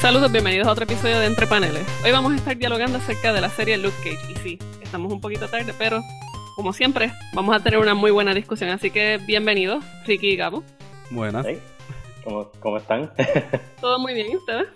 [0.00, 1.86] Saludos, bienvenidos a otro episodio de Entre Paneles.
[2.04, 4.32] Hoy vamos a estar dialogando acerca de la serie Luke Cage.
[4.32, 6.02] Y sí, estamos un poquito tarde, pero
[6.54, 8.70] como siempre, vamos a tener una muy buena discusión.
[8.70, 10.62] Así que bienvenidos, Ricky y Gabo.
[11.10, 11.46] Buenas.
[11.48, 11.60] Hey,
[12.22, 13.10] ¿Cómo, ¿Cómo están?
[13.80, 14.68] Todo muy bien, ¿y ustedes?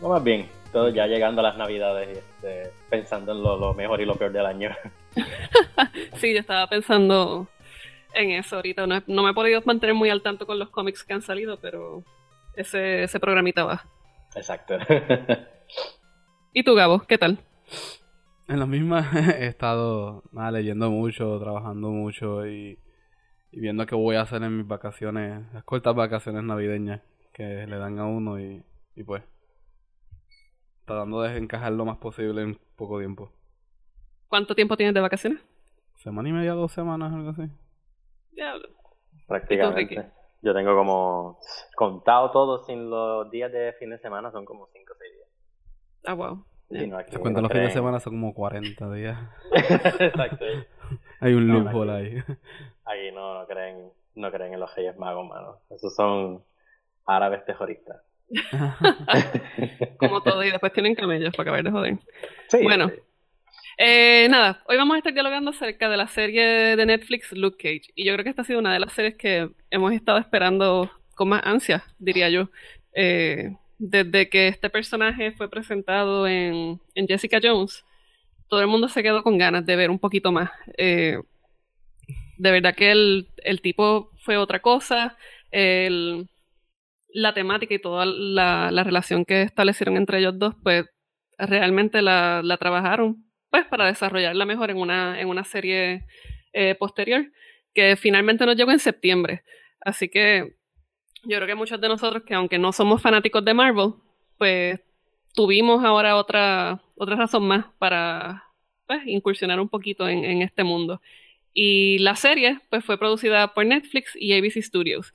[0.00, 3.72] No, más bien, todo ya llegando a las navidades y este, pensando en lo, lo
[3.72, 4.70] mejor y lo peor del año.
[6.16, 7.48] sí, yo estaba pensando
[8.12, 8.86] en eso ahorita.
[8.86, 11.58] No, no me he podido mantener muy al tanto con los cómics que han salido,
[11.58, 12.02] pero
[12.54, 13.86] ese, ese programita va.
[14.36, 14.76] Exacto.
[16.52, 17.00] ¿Y tú, Gabo?
[17.00, 17.38] ¿Qué tal?
[18.48, 22.78] En la misma he estado nada, leyendo mucho, trabajando mucho y,
[23.50, 27.76] y viendo qué voy a hacer en mis vacaciones, las cortas vacaciones navideñas que le
[27.76, 28.62] dan a uno y,
[28.94, 29.22] y pues
[30.84, 33.32] tratando de encajar lo más posible en poco tiempo.
[34.28, 35.44] ¿Cuánto tiempo tienes de vacaciones?
[35.96, 37.50] Semana y media, dos semanas, algo así.
[38.32, 38.68] Diablo.
[39.26, 40.10] Prácticamente.
[40.42, 41.38] Yo tengo como
[41.74, 45.28] contado todo sin los días de fin de semana, son como 5 o 6 días.
[46.06, 46.44] Ah, wow.
[46.68, 49.18] No, aquí cuenta no los fines de semana son como 40 días.
[49.52, 50.44] Exacto.
[51.20, 52.18] Hay un No, loophole ahí.
[52.84, 55.58] Aquí no, no creen, no creen en los Reyes Magos, mano.
[55.70, 56.44] Esos son
[57.06, 58.02] árabes terroristas.
[59.98, 61.98] Como todo, y después tienen camellos para acabar de joder.
[62.48, 62.88] Sí, Bueno.
[62.88, 62.94] sí.
[63.78, 67.92] Eh, nada, hoy vamos a estar dialogando acerca de la serie de Netflix Luke Cage.
[67.94, 70.90] Y yo creo que esta ha sido una de las series que hemos estado esperando
[71.14, 72.50] con más ansia, diría yo.
[72.94, 77.84] Eh, desde que este personaje fue presentado en, Jessica Jones,
[78.48, 80.50] todo el mundo se quedó con ganas de ver un poquito más.
[80.78, 81.18] Eh,
[82.38, 85.16] de verdad que el, el tipo fue otra cosa.
[87.08, 90.86] La temática y toda la, la relación que establecieron entre ellos dos, pues
[91.38, 93.25] realmente la, la trabajaron
[93.56, 96.04] pues para desarrollarla mejor en una, en una serie
[96.52, 97.30] eh, posterior
[97.72, 99.42] que finalmente nos llegó en septiembre.
[99.80, 100.56] Así que
[101.22, 103.94] yo creo que muchos de nosotros que aunque no somos fanáticos de Marvel,
[104.36, 104.80] pues
[105.34, 108.44] tuvimos ahora otra, otra razón más para
[108.86, 111.00] pues, incursionar un poquito en, en este mundo.
[111.54, 115.14] Y la serie pues fue producida por Netflix y ABC Studios.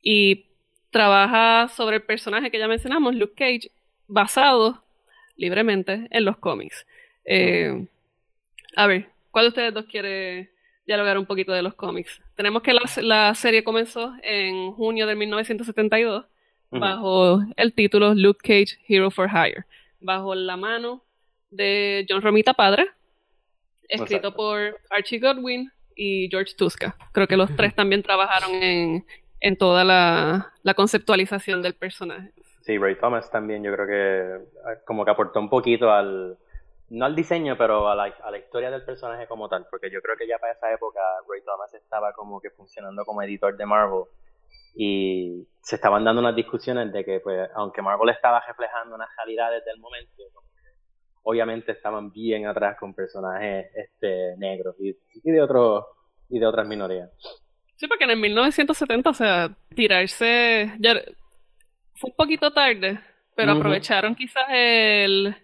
[0.00, 0.46] Y
[0.90, 3.72] trabaja sobre el personaje que ya mencionamos, Luke Cage,
[4.06, 4.84] basado
[5.36, 6.86] libremente en los cómics.
[7.24, 7.86] Eh,
[8.76, 10.50] a ver, ¿cuál de ustedes dos quiere
[10.86, 12.20] dialogar un poquito de los cómics?
[12.34, 16.26] Tenemos que la, la serie comenzó en junio de 1972
[16.70, 16.80] Ujú.
[16.80, 19.64] bajo el título Luke Cage Hero for Hire,
[20.00, 21.04] bajo la mano
[21.50, 22.86] de John Romita Padre,
[23.88, 24.36] escrito Exacto.
[24.36, 26.96] por Archie Godwin y George Tuska.
[27.12, 29.04] Creo que los tres también trabajaron en,
[29.40, 32.32] en toda la, la conceptualización del personaje.
[32.62, 36.38] Sí, Ray Thomas también yo creo que ah, como que aportó un poquito al,
[36.92, 40.02] no al diseño, pero a la, a la historia del personaje como tal, porque yo
[40.02, 43.64] creo que ya para esa época Ray Thomas estaba como que funcionando como editor de
[43.64, 44.04] Marvel
[44.74, 49.64] y se estaban dando unas discusiones de que pues aunque Marvel estaba reflejando unas realidades
[49.64, 50.22] del momento,
[51.22, 55.86] obviamente estaban bien atrás con personajes este negros y, y de otros
[56.28, 57.10] y de otras minorías.
[57.76, 60.72] Sí, porque en el 1970, o sea, tirarse.
[60.78, 60.94] Ya,
[61.94, 63.00] fue un poquito tarde,
[63.34, 65.34] pero aprovecharon quizás el,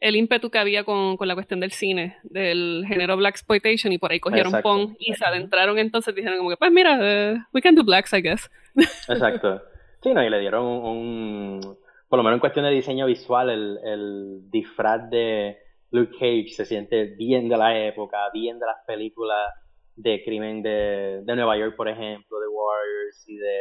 [0.00, 3.98] el ímpetu que había con, con la cuestión del cine, del género Black Exploitation, y
[3.98, 4.68] por ahí cogieron Exacto.
[4.68, 8.12] Pong y se adentraron entonces, dijeron como que, pues mira, eh, we can do blacks,
[8.12, 8.50] I guess.
[9.08, 9.60] Exacto.
[10.02, 11.78] Sí, no, y le dieron un, un-
[12.08, 15.58] por lo menos en cuestión de diseño visual, el, el disfraz de
[15.90, 19.52] Luke Cage se siente bien de la época, bien de las películas
[19.96, 23.60] de crimen de, de Nueva York, por ejemplo, de Warriors y de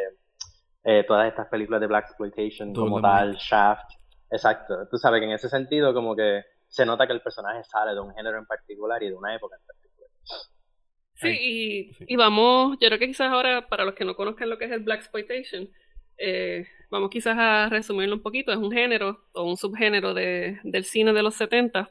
[0.83, 3.35] eh, todas estas películas de Black Exploitation como tal.
[3.37, 3.89] Shaft.
[4.31, 4.87] Exacto.
[4.89, 7.99] Tú sabes que en ese sentido como que se nota que el personaje sale de
[7.99, 10.09] un género en particular y de una época en particular.
[11.15, 12.05] Sí, y, sí.
[12.07, 14.71] y vamos, yo creo que quizás ahora, para los que no conozcan lo que es
[14.71, 15.69] el Black Exploitation,
[16.17, 18.51] eh, vamos quizás a resumirlo un poquito.
[18.51, 21.89] Es un género o un subgénero de, del cine de los 70,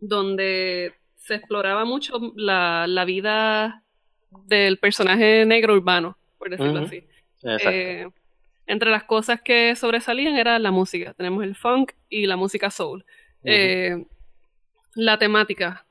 [0.00, 3.82] donde se exploraba mucho la, la vida
[4.44, 7.06] del personaje negro urbano, por decirlo así.
[7.42, 7.70] Exacto.
[7.70, 8.08] Eh,
[8.68, 11.14] entre las cosas que sobresalían era la música.
[11.14, 13.04] Tenemos el funk y la música soul.
[13.42, 14.04] Eh,
[14.94, 15.84] la temática,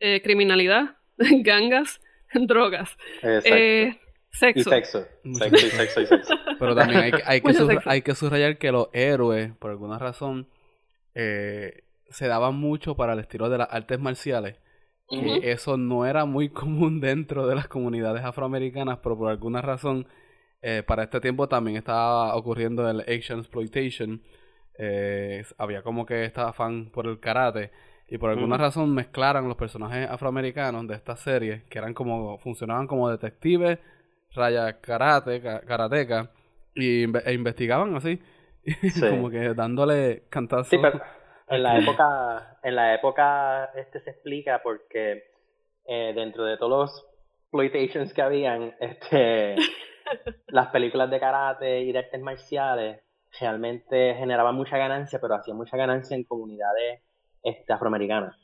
[0.00, 2.00] eh, criminalidad, gangas,
[2.32, 3.48] drogas, Exacto.
[3.54, 3.98] eh,
[4.32, 4.70] y sexo.
[4.70, 5.06] sexo.
[5.24, 6.00] Mucho Sexo y sexo.
[6.02, 6.34] y sexo.
[6.58, 7.90] Pero también hay, que- hay, que sexo.
[7.90, 10.46] hay que subrayar que los héroes, por alguna razón,
[11.14, 14.56] eh, se daban mucho para el estilo de las artes marciales.
[15.08, 15.40] Que Ujú.
[15.42, 20.06] eso no era muy común dentro de las comunidades afroamericanas, pero por alguna razón,
[20.62, 24.22] eh, para este tiempo también estaba ocurriendo el Asian Exploitation.
[24.78, 27.70] Eh, había como que este afán por el karate.
[28.08, 32.88] Y por alguna razón mezclaron los personajes afroamericanos de esta serie, que eran como, funcionaban
[32.88, 33.78] como detectives,
[34.34, 36.30] raya karate, ka- karateca,
[36.74, 38.20] y e investigaban así.
[39.00, 40.68] como que dándole cantazos.
[40.68, 41.00] Sí, pero
[41.48, 45.24] en la época, en la época este se explica porque
[45.86, 47.06] eh, dentro de todos los
[47.44, 49.54] exploitations que habían, este,
[50.48, 53.02] las películas de karate y de artes marciales
[53.38, 57.02] realmente generaban mucha ganancia, pero hacían mucha ganancia en comunidades
[57.42, 58.36] este, afroamericanas.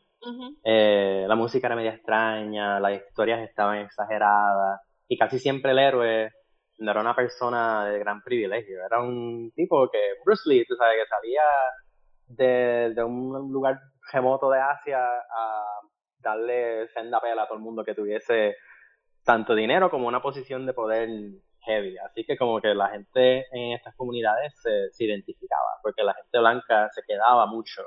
[0.64, 6.32] Eh, la música era media extraña, las historias estaban exageradas y casi siempre el héroe
[6.78, 10.96] no era una persona de gran privilegio, era un tipo que, Bruce Lee, tú sabes,
[11.00, 11.42] que salía
[12.26, 13.78] de, de un lugar
[14.12, 15.80] remoto de Asia a
[16.19, 18.56] darle senda pela a todo el mundo que tuviese
[19.24, 21.08] tanto dinero como una posición de poder
[21.66, 21.96] heavy.
[21.98, 26.38] Así que como que la gente en estas comunidades se, se identificaba, porque la gente
[26.38, 27.82] blanca se quedaba mucho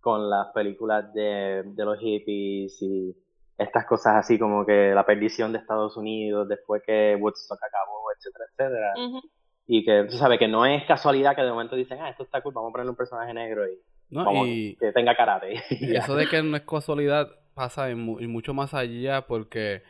[0.00, 3.14] con las películas de, de los hippies y
[3.58, 8.44] estas cosas así como que la perdición de Estados Unidos después que Woodstock acabó, etcétera,
[8.50, 9.22] etcétera.
[9.66, 12.40] Y que tú sabes que no es casualidad que de momento dicen, ah, esto está
[12.40, 13.78] cool, vamos a ponerle un personaje negro y,
[14.10, 15.62] y que tenga karate.
[15.70, 17.98] Y eso de que no es casualidad pasa en,
[18.30, 19.82] mucho más allá porque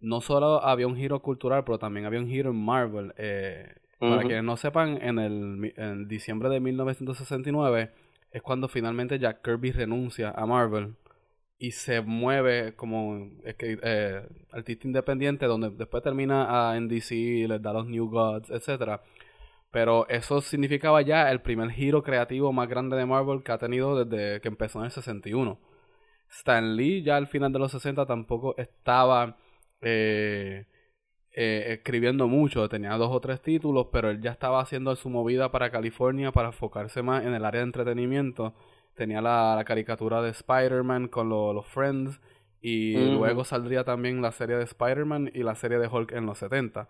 [0.00, 3.14] no solo había un giro cultural, pero también había un giro en Marvel.
[3.16, 7.90] Eh, para quienes no sepan, en, el, en diciembre de 1969
[8.30, 10.94] es cuando finalmente Jack Kirby renuncia a Marvel
[11.58, 17.14] y se mueve como eh, artista independiente, donde después termina a, en DC,
[17.48, 19.02] les da los New Gods, etcétera.
[19.70, 24.04] Pero eso significaba ya el primer giro creativo más grande de Marvel que ha tenido
[24.04, 25.58] desde que empezó en el 61.
[26.30, 29.36] Stan Lee ya al final de los 60 tampoco estaba
[29.80, 30.66] eh,
[31.38, 35.50] eh, escribiendo mucho, tenía dos o tres títulos, pero él ya estaba haciendo su movida
[35.50, 38.54] para California para enfocarse más en el área de entretenimiento.
[38.94, 42.18] Tenía la, caricatura de Spider-Man con los Friends
[42.62, 46.38] y luego saldría también la serie de Spider-Man y la serie de Hulk en los
[46.38, 46.88] 70.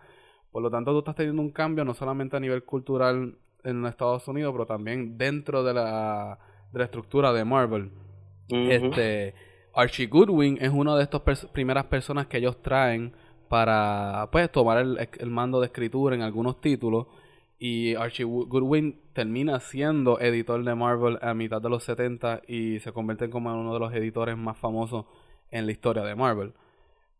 [0.49, 3.35] Por lo tanto, tú estás teniendo un cambio no solamente a nivel cultural
[3.65, 6.39] en Estados Unidos, pero también dentro de la,
[6.71, 7.91] de la estructura de Marvel.
[8.47, 9.35] Este
[9.77, 13.13] Archie Goodwin es una de estas primeras personas que ellos traen
[13.47, 17.05] para pues tomar el, mando de escritura en algunos títulos
[17.59, 22.91] y Archie Goodwin termina siendo editor de Marvel a mitad de los 70 y se
[22.91, 25.05] convierte como uno de los editores más famosos
[25.51, 26.53] en la historia de Marvel.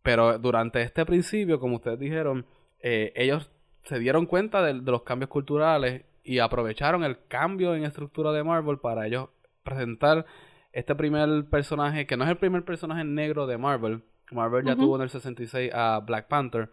[0.01, 2.47] Pero durante este principio, como ustedes dijeron,
[2.81, 3.51] eh, ellos
[3.83, 8.79] se dieron cuenta de, los cambios culturales y aprovecharon el cambio en estructura de Marvel
[8.79, 9.29] para ellos
[9.63, 10.25] presentar
[10.71, 14.95] este primer personaje, que no es el primer personaje negro de Marvel, Marvel ya tuvo
[14.95, 16.69] en el 66 a Black Panther.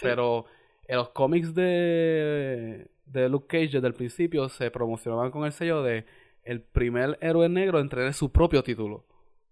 [0.00, 0.46] Pero
[0.86, 5.82] en los cómics de, de Luke Cage desde el principio se promocionaban con el sello
[5.82, 6.04] de
[6.42, 9.04] el primer héroe negro en tener su propio título.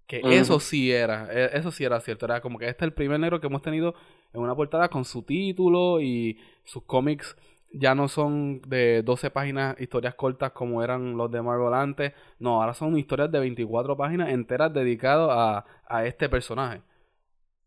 [0.06, 2.26] Que eso sí era, e, eso sí era cierto.
[2.26, 3.94] Era como que este es el primer negro que hemos tenido
[4.34, 7.37] en una portada con su título y sus cómics
[7.72, 12.12] ya no son de 12 páginas, historias cortas como eran los de Marvel antes.
[12.38, 16.82] No, ahora son historias de 24 páginas enteras dedicadas a, a este personaje.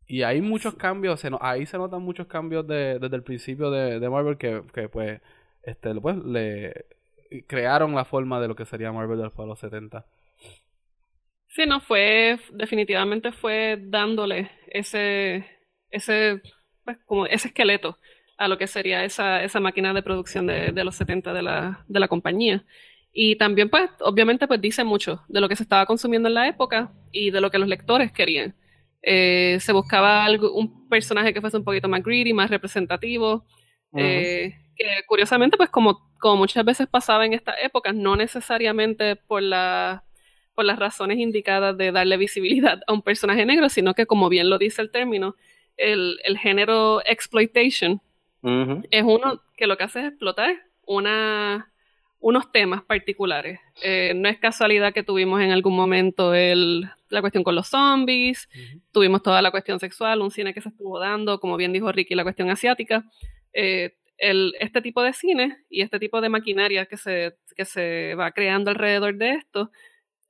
[0.07, 4.00] Y hay muchos cambios, se ahí se notan muchos cambios de, desde el principio de,
[4.00, 5.19] de Marvel que, que, pues,
[5.63, 6.86] este, pues, le
[7.48, 10.06] crearon la forma de lo que sería Marvel de los 70.
[11.48, 15.46] Sí, no, fue, definitivamente fue dándole ese,
[15.90, 16.42] ese,
[16.84, 17.97] pues, como ese esqueleto
[18.37, 21.83] a lo que sería esa, esa máquina de producción de, de los 70 de la,
[21.87, 22.65] de la compañía.
[23.18, 26.47] Y también, pues, obviamente, pues dice mucho de lo que se estaba consumiendo en la
[26.49, 28.56] época y de lo que los lectores querían.
[29.01, 33.45] Eh, se buscaba algo, un personaje que fuese un poquito más greedy, más representativo,
[33.95, 39.42] eh, que curiosamente, pues como, como muchas veces pasaba en esta época, no necesariamente por,
[39.42, 40.04] la,
[40.54, 44.49] por las razones indicadas de darle visibilidad a un personaje negro, sino que como bien
[44.49, 45.37] lo dice el término,
[45.77, 48.01] el, el género exploitation
[48.92, 51.71] es uno que lo que hace es explotar una,
[52.19, 53.59] unos temas particulares.
[53.81, 58.49] Eh, no es casualidad que tuvimos en algún momento el, la cuestión con los zombies,
[58.92, 62.16] tuvimos toda la cuestión sexual, un cine que se estuvo dando, como bien dijo Ricky,
[62.16, 63.06] la cuestión asiática.
[63.54, 68.16] Eh, el, este tipo de cine y este tipo de maquinaria que se, que se
[68.16, 69.71] va creando alrededor de esto,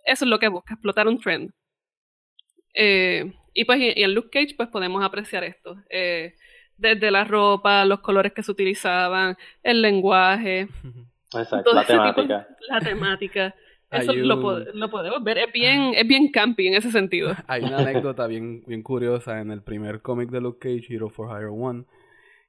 [0.05, 1.51] eso es lo que busca, explotar un trend.
[2.73, 5.77] Eh, y pues y, en Luke Cage pues podemos apreciar esto.
[6.77, 10.67] Desde la ropa, los colores que se utilizaban, el lenguaje.
[11.33, 12.47] Exacto, la temática.
[12.69, 13.55] la temática.
[13.91, 15.37] Eso lo, podemos ver.
[15.37, 17.33] Es bien, es bien campy en ese sentido.
[17.47, 21.29] Hay una anécdota bien, bien curiosa en el primer cómic de Luke Cage, Hero for
[21.29, 21.85] Hire One,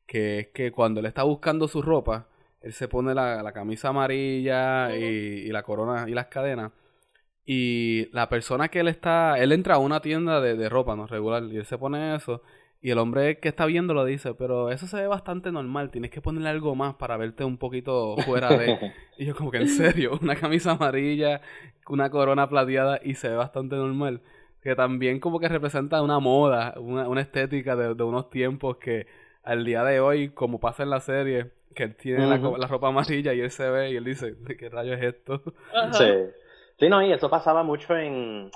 [0.07, 2.29] que es que cuando él está buscando su ropa,
[2.63, 6.73] él se pone la, camisa amarilla y, la corona y las cadenas.
[7.45, 11.07] Y la persona que él está, él entra a una tienda de, de ropa, ¿no?
[11.07, 12.43] Regular, y él se pone eso.
[12.81, 16.11] Y el hombre que está viendo lo dice, pero eso se ve bastante normal, tienes
[16.11, 18.93] que ponerle algo más para verte un poquito fuera de...
[19.19, 21.41] y yo como que en serio, una camisa amarilla,
[21.89, 24.21] una corona plateada y se ve bastante normal.
[24.63, 29.07] Que también como que representa una moda, una, una estética de, de unos tiempos que
[29.43, 32.89] al día de hoy, como pasa en la serie, que él tiene la, la, ropa
[32.89, 35.43] amarilla y él se ve y él dice, ¿de qué rayo es esto?
[35.93, 36.05] Sí.
[36.79, 38.51] Sí, no, y eso pasaba mucho en,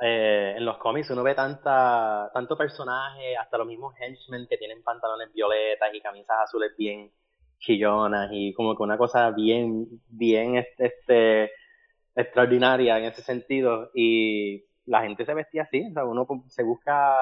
[0.00, 1.10] eh, en los cómics.
[1.10, 6.36] Uno ve tanta, tanto personaje, hasta los mismos henchmen que tienen pantalones violetas y camisas
[6.44, 7.10] azules bien
[7.58, 11.50] chillonas y como que una cosa bien, bien este,
[12.14, 13.90] extraordinaria en ese sentido.
[13.94, 17.16] Y la gente se vestía así, o uno se busca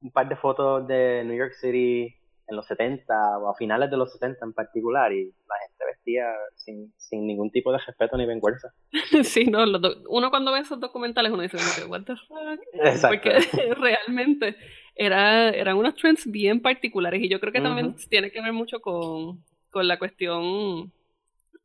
[0.00, 2.14] un par de fotos de New York City
[2.48, 6.26] en los 70 o a finales de los 70 en particular y la gente vestía
[6.56, 8.72] sin, sin ningún tipo de respeto ni vergüenza.
[9.22, 9.64] sí, no,
[10.08, 11.56] uno cuando ve esos documentales uno dice,
[11.86, 12.60] what the fuck?
[12.72, 13.08] Exacto.
[13.08, 13.38] Porque
[13.76, 14.56] realmente
[14.94, 18.80] era, eran unos trends bien particulares y yo creo que también tiene que ver mucho
[18.80, 20.92] con, con la cuestión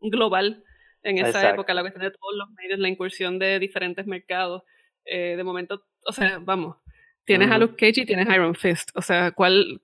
[0.02, 0.64] global
[1.04, 4.64] en esa época, la cuestión de todos los medios, la incursión de diferentes mercados.
[5.06, 6.76] Eh, de momento, o sea, vamos,
[7.24, 8.90] tienes a Luke Cage y tienes Iron Fist.
[8.96, 9.82] O sea, ¿cuál,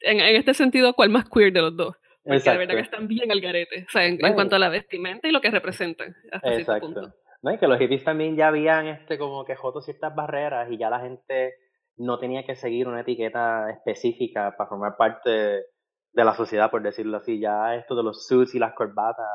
[0.00, 1.96] en, este sentido, ¿cuál más queer de los dos?
[2.24, 2.58] Porque Exacto.
[2.58, 5.30] de verdad que están bien al garete, o sea, en, cuanto a la vestimenta y
[5.30, 6.16] lo que representan.
[6.32, 6.86] Hasta Exacto.
[6.86, 7.14] Punto.
[7.42, 10.78] No, y que los hippies también ya habían este como que jotos ciertas barreras y
[10.78, 11.52] ya la gente
[11.96, 17.18] no tenía que seguir una etiqueta específica para formar parte de la sociedad, por decirlo
[17.18, 17.38] así.
[17.38, 19.28] Ya esto de los suits y las corbatas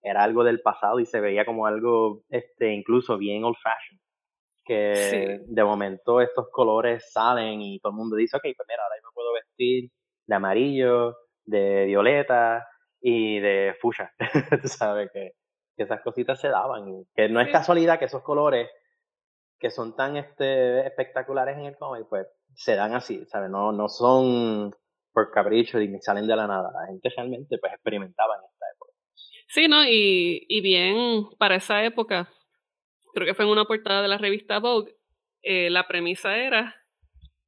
[0.00, 4.00] era algo del pasado y se veía como algo este incluso bien old fashioned.
[4.64, 8.94] Que de momento estos colores salen y todo el mundo dice, ok, pues mira, ahora
[9.02, 9.90] yo me puedo vestir
[10.26, 11.16] de amarillo,
[11.48, 12.66] de violeta
[13.00, 14.12] y de fuchsia.
[14.62, 15.32] Tú sabes que,
[15.76, 17.04] esas cositas se daban.
[17.14, 18.68] Que no es casualidad que esos colores
[19.60, 23.48] que son tan este, espectaculares en el cómic, pues se dan así, ¿sabes?
[23.48, 24.74] No, no son
[25.12, 26.70] por capricho y salen de la nada.
[26.72, 28.92] La gente realmente pues experimentaba en esta época.
[29.46, 29.84] Sí, ¿no?
[29.84, 32.28] Y, y bien, para esa época,
[33.14, 34.96] creo que fue en una portada de la revista Vogue,
[35.42, 36.74] eh, la premisa era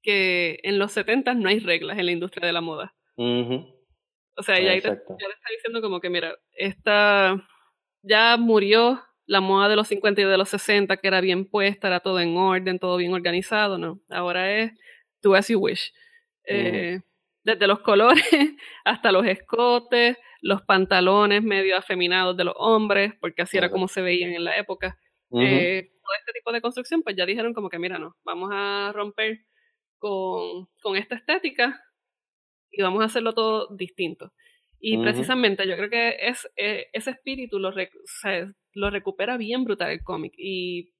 [0.02, 2.94] que en los 70 no hay reglas en la industria de la moda.
[4.36, 7.36] O sea, ya, te, ya le está diciendo como que, mira, esta
[8.02, 11.88] ya murió la moda de los 50 y de los 60, que era bien puesta,
[11.88, 14.00] era todo en orden, todo bien organizado, ¿no?
[14.10, 14.72] Ahora es
[15.22, 15.92] do as you wish.
[16.44, 17.00] Eh,
[17.44, 18.24] desde los colores
[18.84, 24.02] hasta los escotes, los pantalones medio afeminados de los hombres, porque así era como se
[24.02, 24.98] veían en la época.
[25.32, 28.90] eh, todo este tipo de construcción, pues ya dijeron como que, mira, no, vamos a
[28.92, 29.44] romper
[29.98, 31.80] con, con esta estética
[32.70, 34.32] y vamos a hacerlo todo distinto.
[34.82, 37.70] Y precisamente yo creo que es, eh, ese espíritu lo,
[38.72, 40.32] lo recupera bien brutal el cómic.
[40.38, 40.94] Y,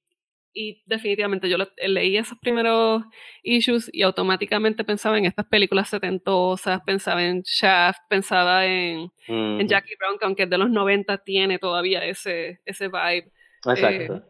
[0.53, 3.05] y definitivamente yo leí esos primeros
[3.43, 9.97] issues y automáticamente pensaba en estas películas setentosas, pensaba en Shaft, pensaba en, en Jackie
[9.99, 13.33] Brown, que aunque es de los 90 tiene todavía ese, ese vibe.
[13.65, 14.17] Exacto.
[14.17, 14.23] Eh,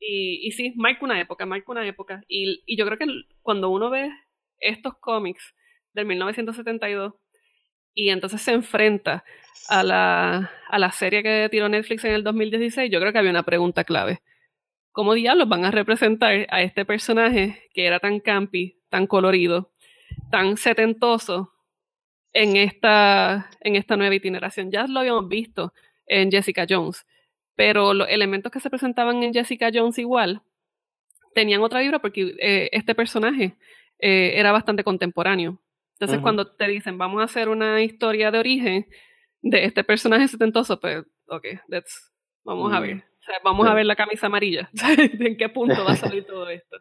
[0.00, 2.22] y, y sí, marca una época, marca una época.
[2.26, 3.06] Y, y yo creo que
[3.42, 4.10] cuando uno ve
[4.60, 5.54] estos cómics
[5.94, 7.14] del 1972
[7.94, 9.24] y entonces se enfrenta
[9.68, 13.30] a la, a la serie que tiró Netflix en el 2016, yo creo que había
[13.30, 14.20] una pregunta clave.
[14.92, 19.72] ¿Cómo diablos van a representar a este personaje que era tan campi, tan colorido,
[20.30, 21.52] tan setentoso
[22.32, 24.70] en esta, en esta nueva itineración?
[24.70, 25.72] Ya lo habíamos visto
[26.06, 27.06] en Jessica Jones,
[27.56, 30.42] pero los elementos que se presentaban en Jessica Jones igual
[31.34, 33.56] tenían otra vibra porque eh, este personaje
[33.98, 35.60] eh, era bastante contemporáneo.
[35.94, 38.86] Entonces, cuando te dicen, vamos a hacer una historia de origen
[39.42, 42.12] de este personaje setentoso, pues, ok, let's,
[42.44, 42.96] vamos a ver.
[42.96, 44.68] O sea, vamos a ver la camisa amarilla.
[44.98, 46.76] ¿En qué punto va a salir todo esto?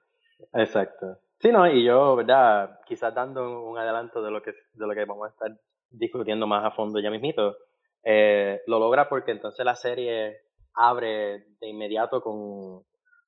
[0.53, 1.20] Exacto.
[1.39, 2.79] Sí, no, y yo, ¿verdad?
[2.86, 5.51] Quizás dando un adelanto de lo que, de lo que vamos a estar
[5.89, 7.55] discutiendo más a fondo ya mismito,
[8.03, 10.38] eh, lo logra porque entonces la serie
[10.74, 12.84] abre de inmediato con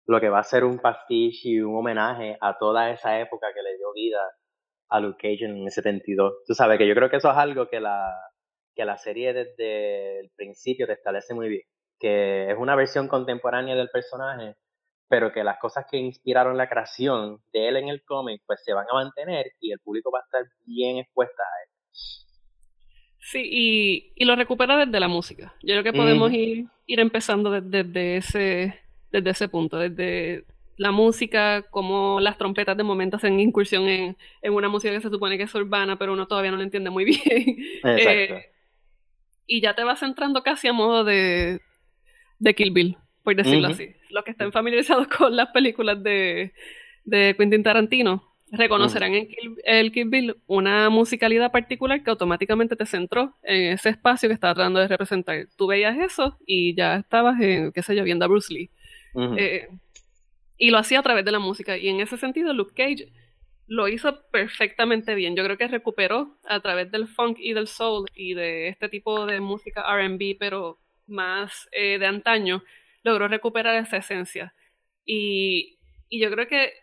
[0.08, 3.62] lo que va a ser un pastiche y un homenaje a toda esa época que
[3.62, 4.22] le dio vida
[4.90, 6.44] a Luke Cage en el 72.
[6.46, 8.14] Tú sabes que yo creo que eso es algo que la,
[8.76, 11.64] que la serie desde el principio te establece muy bien,
[12.00, 14.56] que es una versión contemporánea del personaje,
[15.08, 18.74] pero que las cosas que inspiraron la creación de él en el cómic pues se
[18.74, 21.70] van a mantener y el público va a estar bien expuesta a él.
[23.20, 25.56] Sí, y, y lo recupera desde la música.
[25.64, 28.80] Yo creo que podemos ir, ir empezando desde, ese,
[29.12, 30.46] desde ese punto, desde
[30.78, 35.10] la música, como las trompetas de momento hacen incursión en, en, una música que se
[35.10, 37.22] supone que es urbana, pero uno todavía no lo entiende muy bien.
[37.84, 38.36] Exacto.
[38.36, 38.52] Eh,
[39.48, 41.62] y ya te vas entrando casi a modo de,
[42.40, 43.96] de Kill Bill, por decirlo así.
[44.10, 46.54] Los que estén familiarizados con las películas de,
[47.04, 49.28] de Quentin Tarantino reconocerán en
[49.64, 54.54] el Kill Bill una musicalidad particular que automáticamente te centró en ese espacio que estaba
[54.54, 55.48] tratando de representar.
[55.58, 58.70] Tú veías eso y ya estabas, en, qué sé yo, viendo a Bruce Lee.
[59.38, 59.70] Eh,
[60.58, 61.78] y lo hacía a través de la música.
[61.78, 63.12] Y en ese sentido, Luke Cage
[63.68, 65.36] lo hizo perfectamente bien.
[65.36, 69.26] Yo creo que recuperó a través del funk y del soul y de este tipo
[69.26, 72.64] de música RB, pero más eh, de antaño,
[73.04, 74.54] logró recuperar esa esencia.
[75.06, 76.74] Y, y yo creo que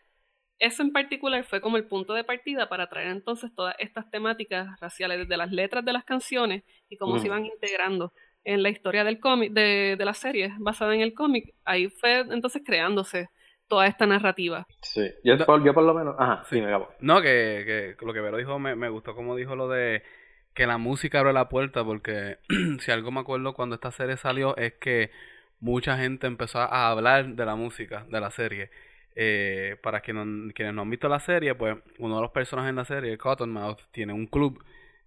[0.59, 4.79] eso en particular fue como el punto de partida para traer entonces todas estas temáticas
[4.81, 8.12] raciales, desde las letras de las canciones y cómo se iban integrando
[8.45, 11.55] en la historia del cómic, de, de la serie basada en el cómic.
[11.64, 13.29] Ahí fue entonces creándose
[13.73, 14.67] toda esta narrativa.
[14.83, 16.14] Sí, yo, por, yo por lo menos...
[16.19, 16.91] Ajá, sí, me acabo.
[17.00, 20.02] No, que, que, lo que Vero dijo me, me gustó como dijo lo de
[20.52, 22.37] que la música abre la puerta porque
[22.81, 25.11] si algo me acuerdo cuando esta serie salió es que
[25.59, 28.71] mucha gente empezó a hablar de la música de la serie
[29.14, 32.76] eh, para quienes, quienes no han visto la serie, pues uno de los personajes en
[32.76, 34.62] la serie, Cottonmouth, tiene un club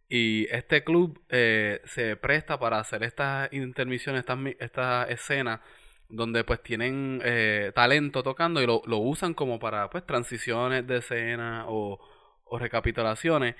[0.09, 5.59] y este club eh, se presta para hacer estas intermisiones, estas, estas escenas
[6.09, 10.97] donde pues tienen eh, talento tocando y lo, lo, usan como para pues transiciones de
[10.97, 11.99] escena o,
[12.45, 13.55] o recapitulaciones.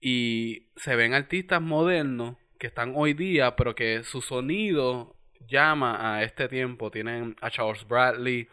[0.00, 5.16] Y se ven artistas modernos que están hoy día pero que su sonido
[5.48, 6.90] llama a este tiempo.
[6.90, 8.48] Tienen a Charles Bradley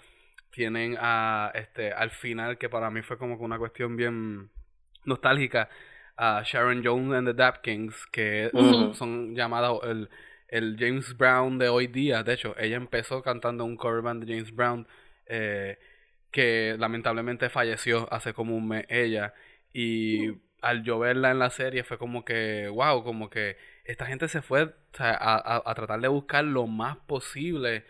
[0.57, 4.49] tienen a este al final que para mí fue como que una cuestión bien
[5.05, 5.69] nostálgica
[6.15, 8.49] a Sharon Jones and the Dap Kings que
[8.95, 10.09] son llamados el,
[10.47, 14.33] el, James Brown de hoy día de hecho ella empezó cantando un cover band de
[14.33, 14.87] James Brown
[15.25, 15.77] eh,
[16.31, 19.33] que lamentablemente falleció hace como un mes ella
[19.73, 24.27] y al yo verla en la serie fue como que wow como que esta gente
[24.27, 27.85] se fue a, a tratar de buscar lo más posible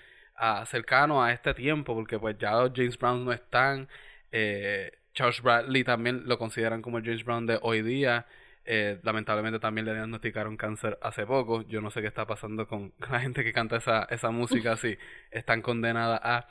[0.65, 3.87] cercano a este tiempo, porque pues ya los James Brown no están.
[4.31, 8.25] Eh, Charles Bradley también lo consideran como el James Brown de hoy día.
[8.67, 11.63] Eh, lamentablemente también le diagnosticaron cáncer hace poco.
[11.63, 14.98] Yo no sé qué está pasando con la gente que canta esa, esa música así.
[15.31, 16.48] Están condenadas a...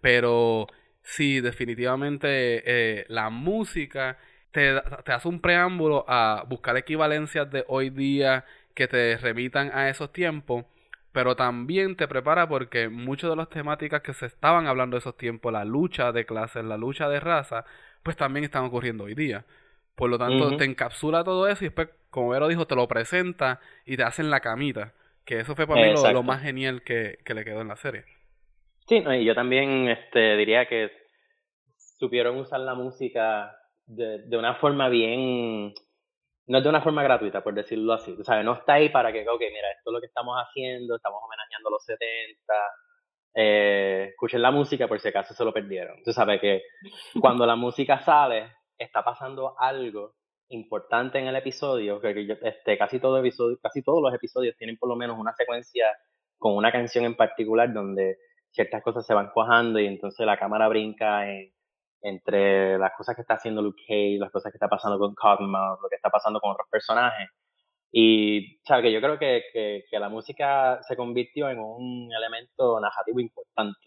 [0.00, 0.68] Pero
[1.02, 2.28] sí, definitivamente
[3.00, 4.18] eh, la música
[4.52, 9.88] te, te hace un preámbulo a buscar equivalencias de hoy día que te remitan a
[9.90, 10.64] esos tiempos
[11.12, 15.52] pero también te prepara porque muchas de las temáticas que se estaban hablando esos tiempos,
[15.52, 17.64] la lucha de clases, la lucha de raza,
[18.02, 19.44] pues también están ocurriendo hoy día.
[19.98, 23.58] Por lo tanto, te encapsula todo eso y después, como Vero dijo, te lo presenta
[23.84, 24.94] y te hacen la camita.
[25.26, 28.04] Que eso fue para mí lo, más genial que, que, le quedó en la serie.
[28.86, 30.92] Sí, y yo también este, diría que
[31.98, 33.56] supieron usar la música
[33.86, 35.74] de, de una forma bien
[36.46, 38.16] no es de una forma gratuita, por decirlo así.
[38.18, 40.96] O sea, no está ahí para que, ok, mira, esto es lo que estamos haciendo,
[40.96, 42.54] estamos homenajeando los 70,
[43.34, 46.02] eh, escuchen la música por si acaso se lo perdieron.
[46.02, 46.62] Tú sabes que
[47.20, 50.14] cuando la música sale, está pasando algo
[50.50, 54.88] importante en el episodio, que este, casi, todo episodio, casi todos los episodios tienen por
[54.88, 55.86] lo menos una secuencia
[56.38, 58.16] con una canción en particular donde
[58.50, 61.52] ciertas cosas se van cuajando y entonces la cámara brinca en,
[62.02, 65.80] entre las cosas que está haciendo Luke Cage, las cosas que está pasando con Cottonmouth,
[65.82, 67.28] lo que está pasando con otros personajes.
[67.90, 73.78] Y, que yo creo que, que, la música se convirtió en un elemento narrativo importante.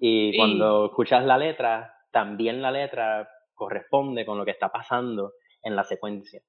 [0.00, 5.76] Y cuando escuchas la letra, también la letra corresponde con lo que está pasando en
[5.76, 6.40] la secuencia.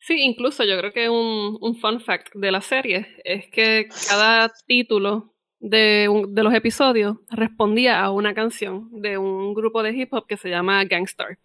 [0.00, 4.52] Sí, incluso yo creo que un, un fun fact de la serie es que cada
[4.66, 10.26] título de, de, los episodios respondía a una canción de un grupo de hip hop
[10.26, 11.38] que se llama Gangstar.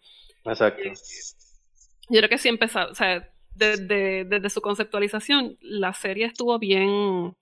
[0.44, 0.82] Exacto.
[2.08, 7.34] Yo creo que sí empezó, o sea, desde, desde su conceptualización, la serie estuvo bien,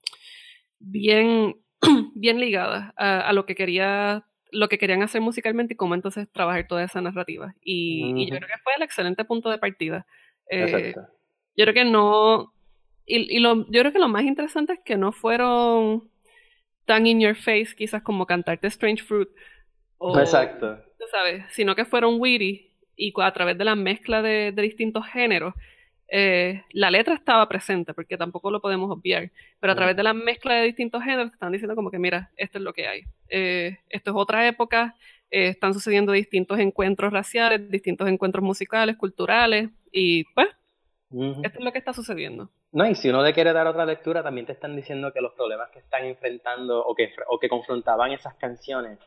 [0.79, 1.61] bien,
[2.14, 6.67] bien ligada a, lo que quería lo que querían hacer musicalmente y cómo entonces trabajar
[6.67, 7.55] toda esa narrativa.
[7.63, 10.07] Y, yo creo que fue el excelente punto de partida.
[10.51, 10.95] Eh,
[11.57, 12.53] yo creo que no.
[13.07, 16.11] Y, y lo, yo creo que lo más interesante es que no fueron
[16.85, 19.29] tan in your face, quizás como cantarte Strange Fruit.
[19.99, 20.79] O, Exacto.
[20.99, 25.55] Tú sabes, sino que fueron witty y a través de la mezcla de, distintos géneros,
[26.12, 30.12] eh, la letra estaba presente, porque tampoco lo podemos obviar, pero a través de la
[30.12, 33.03] mezcla de distintos géneros están diciendo como que, mira, esto es lo que hay.
[33.29, 34.96] Eh, esto es otra época,
[35.31, 40.49] eh, están sucediendo distintos encuentros raciales, distintos encuentros musicales, culturales, y pues,
[41.11, 42.51] esto es lo que está sucediendo.
[42.73, 45.35] No, y si uno le quiere dar otra lectura, también te están diciendo que los
[45.35, 48.99] problemas que están enfrentando o que, o que confrontaban esas canciones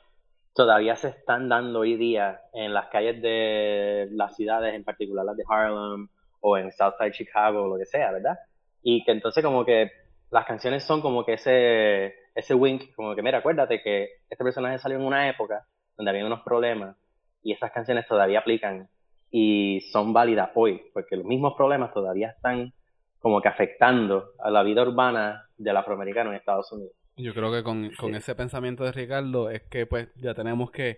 [0.53, 5.35] todavía se están dando hoy día en las calles de las ciudades, en particular las
[5.35, 6.07] de Harlem
[6.43, 8.37] o en Southside Chicago o lo que sea, ¿verdad?
[8.83, 9.91] Y que entonces como que
[10.29, 14.77] las canciones son como que ese, ese wink, como que mira, acuérdate que este personaje
[14.77, 16.97] salió en una época donde había unos problemas
[17.41, 18.89] y esas canciones todavía aplican
[19.31, 22.73] y son válidas hoy, porque los mismos problemas todavía están
[23.19, 26.93] como que afectando a la vida urbana del afroamericano en Estados Unidos.
[27.15, 30.97] Yo creo que con, con ese pensamiento de Ricardo es que pues ya tenemos que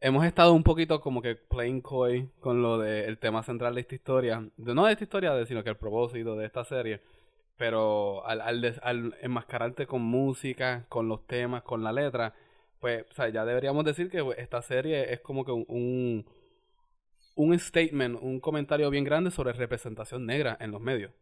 [0.00, 3.94] hemos estado un poquito como que playing coy con lo del tema central de esta
[3.94, 7.00] historia, no de esta historia, sino que el propósito de esta serie,
[7.56, 12.34] pero al, al, al enmascararte con música, con los temas, con la letra,
[12.80, 16.26] pues o sea, ya deberíamos decir que pues, esta serie es como que un,
[17.34, 21.12] un, statement, un comentario bien grande sobre representación negra en los medios.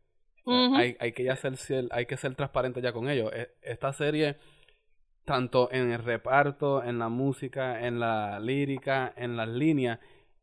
[0.46, 1.54] hay, hay, que ya ser,
[1.90, 3.32] hay que ser transparente ya con ello.
[3.32, 4.36] E, esta serie
[5.24, 9.98] tanto en el reparto, en la música, en la lírica, en las líneas,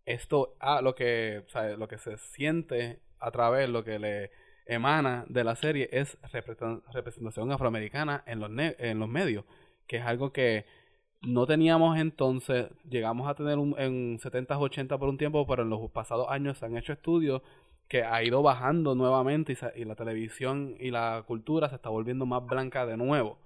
[0.05, 1.45] esto ah, lo que
[1.77, 4.31] lo que se siente a través lo que le
[4.65, 6.17] emana de la serie es
[6.93, 9.45] representación afroamericana en los en los medios,
[9.87, 10.65] que es algo que
[11.21, 15.69] no teníamos entonces, llegamos a tener un, en 70s, 80 por un tiempo, pero en
[15.69, 17.43] los pasados años se han hecho estudios
[17.87, 22.25] que ha ido bajando nuevamente y, y la televisión y la cultura se está volviendo
[22.25, 23.37] más blanca de nuevo.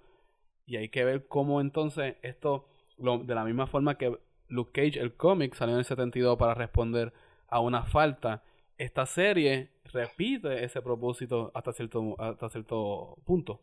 [0.65, 5.13] Y hay que ver cómo entonces esto, de la misma forma que Luke Cage, el
[5.15, 7.13] cómic, salió en el 72 para responder
[7.47, 8.43] a una falta,
[8.77, 13.61] esta serie repite ese propósito hasta cierto, hasta cierto punto.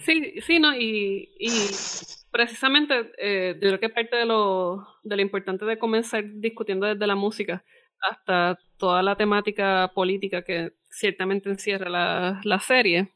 [0.00, 1.50] Sí, sí, no, y, y
[2.30, 7.06] precisamente eh, yo creo que parte de lo, de lo importante de comenzar discutiendo desde
[7.06, 7.64] la música
[8.00, 13.13] hasta toda la temática política que ciertamente encierra la, la serie,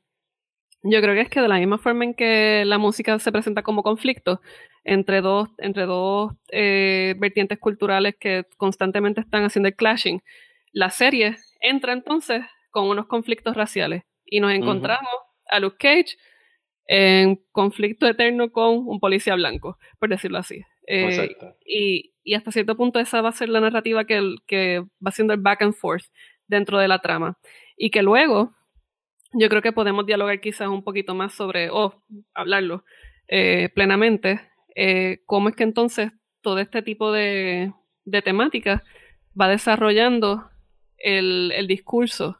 [0.82, 3.62] yo creo que es que de la misma forma en que la música se presenta
[3.62, 4.40] como conflicto
[4.84, 10.22] entre dos, entre dos eh, vertientes culturales que constantemente están haciendo el clashing,
[10.72, 15.10] la serie entra entonces con unos conflictos raciales y nos encontramos
[15.48, 16.16] a Luke Cage
[16.86, 20.62] en conflicto eterno con un policía blanco, por decirlo así.
[20.86, 21.36] Eh,
[21.66, 25.34] y, y, hasta cierto punto esa va a ser la narrativa que, que va siendo
[25.34, 26.04] el back and forth
[26.46, 27.38] dentro de la trama.
[27.76, 28.54] Y que luego
[29.32, 31.94] yo creo que podemos dialogar quizás un poquito más sobre, o
[32.34, 32.84] hablarlo
[33.26, 34.40] eh, plenamente,
[34.74, 37.72] eh, cómo es que entonces todo este tipo de,
[38.04, 38.82] de temáticas
[39.38, 40.48] va desarrollando
[40.96, 42.38] el, el, discurso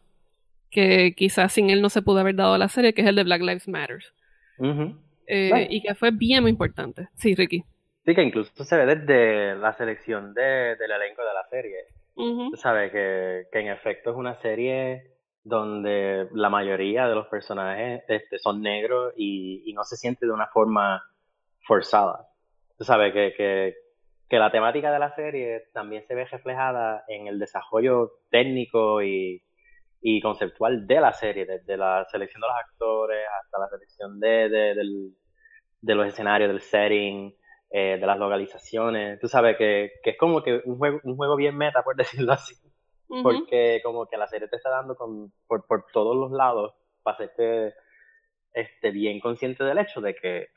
[0.70, 3.16] que quizás sin él no se pudo haber dado a la serie, que es el
[3.16, 4.03] de Black Lives Matter.
[5.27, 7.09] Eh, y que fue bien muy importante.
[7.14, 7.64] Sí, Ricky.
[8.05, 11.77] Sí, que incluso se ve desde la selección de, del elenco de la serie.
[12.57, 18.38] Sabes que, que en efecto es una serie donde la mayoría de los personajes este,
[18.38, 21.03] son negros y, no se siente de una forma
[21.66, 22.27] forzada.
[22.77, 23.74] Tú sabes que, que,
[24.29, 29.42] que, la temática de la serie también se ve reflejada en el desarrollo técnico y,
[30.01, 34.48] y conceptual de la serie, desde la selección de los actores hasta la selección de,
[34.48, 35.14] de, del,
[35.81, 37.35] de los escenarios, del setting,
[37.70, 39.20] eh, de las localizaciones.
[39.20, 42.33] Tú sabes que, que es como que un juego, un juego bien meta, por decirlo
[42.33, 42.55] así
[43.09, 47.14] porque como que la serie te está dando con, por, por todos los lados para
[47.14, 47.75] hacerte
[48.53, 50.49] este, bien consciente del hecho de que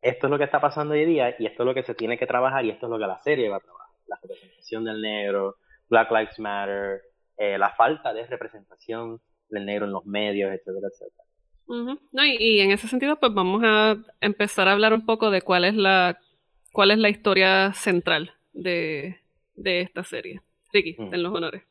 [0.00, 2.18] esto es lo que está pasando hoy día y esto es lo que se tiene
[2.18, 3.88] que trabajar y esto es lo que la serie va a trabajar.
[4.08, 5.56] La representación del negro,
[5.88, 7.02] Black Lives Matter,
[7.36, 11.24] eh, la falta de representación del negro en los medios, etcétera, etcétera.
[11.68, 15.42] no, y, y, en ese sentido, pues vamos a empezar a hablar un poco de
[15.42, 16.18] cuál es la,
[16.72, 19.20] cuál es la historia central de,
[19.54, 20.40] de esta serie.
[20.72, 21.14] Ricky, mm.
[21.14, 21.62] en los honores.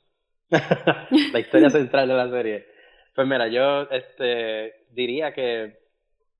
[1.34, 2.68] la historia central de la serie.
[3.16, 5.80] Pues mira, yo este, diría que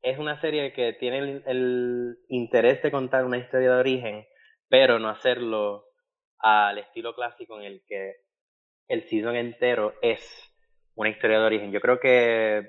[0.02, 4.26] es una serie que tiene el, interés de contar una historia de origen,
[4.68, 5.86] pero no hacerlo
[6.40, 8.16] al estilo clásico en el que
[8.88, 10.22] el season entero es
[10.96, 11.72] una historia de origen.
[11.72, 12.68] Yo creo que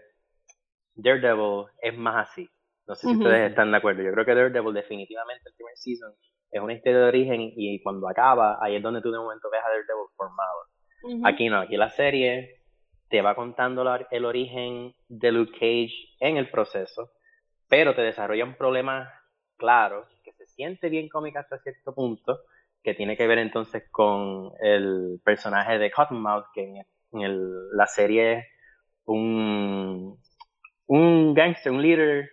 [0.94, 2.48] Daredevil es más así.
[2.86, 4.02] No sé si ustedes están de acuerdo.
[4.02, 6.12] Yo creo que Daredevil definitivamente el primer season
[6.50, 9.62] es una historia de origen y cuando acaba, ahí es donde tú de momento ves
[9.64, 10.71] a Daredevil formado.
[11.24, 12.60] Aquí no, aquí la serie
[13.08, 17.10] te va contando el origen de Luke Cage en el proceso,
[17.68, 19.12] pero te desarrolla un problema
[19.56, 22.40] claro, que se siente bien cómica hasta cierto punto,
[22.82, 26.64] que tiene que ver entonces con el personaje de Cottonmouth, que
[27.12, 28.46] en, la serie es
[29.04, 30.18] un,
[30.86, 32.30] un gangster, un líder,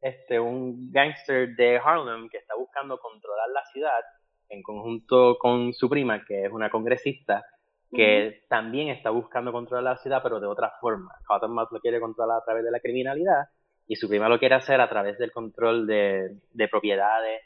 [0.00, 4.00] este, un gangster de Harlem que está buscando controlar la ciudad
[4.48, 7.44] en conjunto con su prima, que es una congresista,
[7.92, 11.14] que también está buscando controlar la ciudad, pero de otra forma.
[11.26, 13.48] Cottonmouth lo quiere controlar a través de la criminalidad
[13.86, 17.42] y su prima lo quiere hacer a través del control de, de propiedades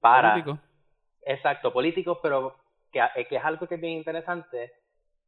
[0.00, 0.32] para...
[0.32, 0.60] Políticos.
[1.22, 2.56] Exacto, políticos, pero
[2.92, 4.72] que, eh, que, es algo que es bien interesante,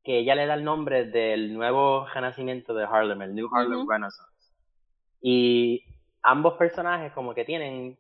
[0.04, 4.54] que ella le da el nombre del nuevo renacimiento de Harlem, el New Harlem Renaissance.
[5.20, 5.85] Y
[6.22, 7.98] ambos personajes como que tienen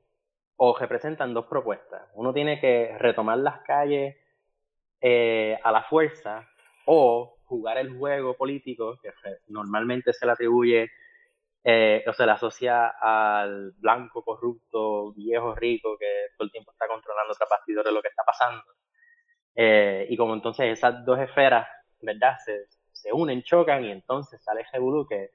[0.56, 2.08] o representan dos propuestas.
[2.14, 4.16] Uno tiene que retomar las calles
[5.00, 6.46] eh, a la fuerza
[6.92, 9.10] o jugar el juego político que
[9.46, 10.90] normalmente se le atribuye
[11.62, 16.88] eh, o se le asocia al blanco corrupto, viejo rico que todo el tiempo está
[16.88, 18.64] controlando partidores de lo que está pasando.
[19.54, 21.68] Eh, y como entonces esas dos esferas,
[22.02, 22.36] ¿verdad?
[22.92, 25.30] Se, unen, chocan y entonces sale Jebulu que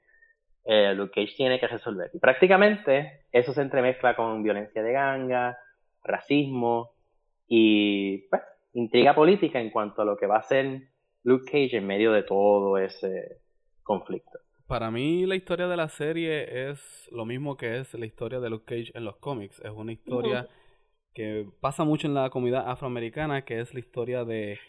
[0.64, 2.10] eh, Luke Cage tiene que resolver.
[2.12, 5.58] Y prácticamente eso se entremezcla con violencia de ganga,
[6.04, 6.90] racismo
[7.48, 8.42] y pues,
[8.74, 10.95] intriga política en cuanto a lo que va a ser
[11.26, 13.40] Luke Cage en medio de todo ese
[13.82, 14.38] conflicto.
[14.68, 18.48] Para mí la historia de la serie es lo mismo que es la historia de
[18.48, 19.60] Luke Cage en los cómics.
[19.64, 20.48] Es una historia
[21.14, 24.60] que pasa mucho en la comunidad afroamericana, que es la historia de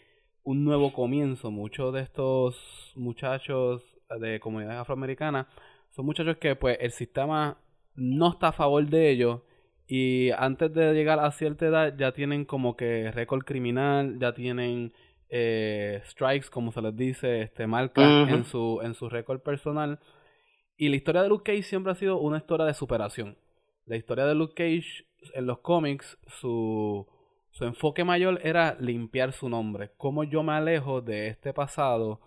[0.42, 1.52] un nuevo comienzo.
[1.52, 3.84] Muchos de estos muchachos
[4.18, 5.46] de comunidad afroamericana
[5.90, 7.58] son muchachos que pues el sistema
[7.94, 9.42] no está a favor de ellos
[9.86, 14.92] y antes de llegar a cierta edad ya tienen como que récord criminal, ya tienen
[15.30, 20.00] eh, strikes, como se les dice, este, marcas en su, en su récord personal.
[20.76, 23.36] Y la historia de Luke Cage siempre ha sido una historia de superación.
[23.86, 27.06] La historia de Luke Cage en los cómics, su,
[27.50, 29.90] su enfoque mayor era limpiar su nombre.
[29.96, 32.20] Cómo yo me alejo de este pasado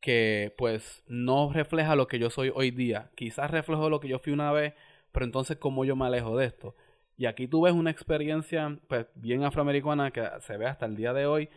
[0.00, 3.10] que pues no refleja lo que yo soy hoy día.
[3.16, 4.74] Quizás reflejo lo que yo fui una vez,
[5.10, 6.74] pero entonces cómo yo me alejo de esto.
[7.16, 11.14] Y aquí tú ves una experiencia pues bien afroamericana que se ve hasta el día
[11.14, 11.48] de hoy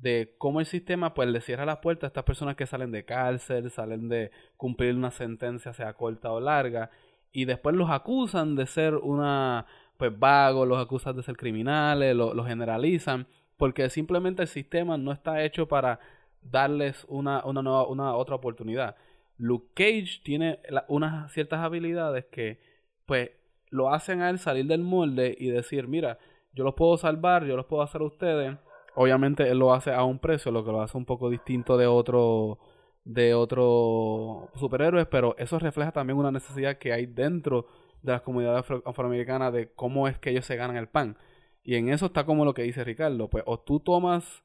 [0.00, 3.04] de cómo el sistema pues le cierra las puertas a estas personas que salen de
[3.04, 6.90] cárcel, salen de cumplir una sentencia sea corta o larga
[7.32, 9.66] y después los acusan de ser una
[9.98, 13.26] pues vagos, los acusan de ser criminales, los generalizan
[13.58, 16.00] porque simplemente el sistema no está hecho para
[16.40, 18.96] darles una, una, nueva, una otra oportunidad.
[19.36, 22.58] Luke Cage tiene unas ciertas habilidades que
[23.04, 23.32] pues
[23.68, 26.18] lo hacen a él salir del molde y decir, mira,
[26.54, 28.56] yo los puedo salvar, yo los puedo hacer a ustedes
[28.94, 31.86] obviamente él lo hace a un precio, lo que lo hace un poco distinto de
[31.86, 32.58] otro
[33.04, 37.66] de otros superhéroes, pero eso refleja también una necesidad que hay dentro
[38.02, 41.16] de las comunidades afroamericanas de cómo es que ellos se ganan el pan.
[41.62, 44.42] Y en eso está como lo que dice Ricardo, pues o tú tomas,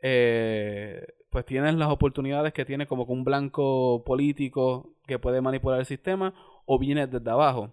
[0.00, 5.86] eh, pues tienes las oportunidades que tiene como un blanco político que puede manipular el
[5.86, 6.34] sistema,
[6.66, 7.72] o vienes desde abajo.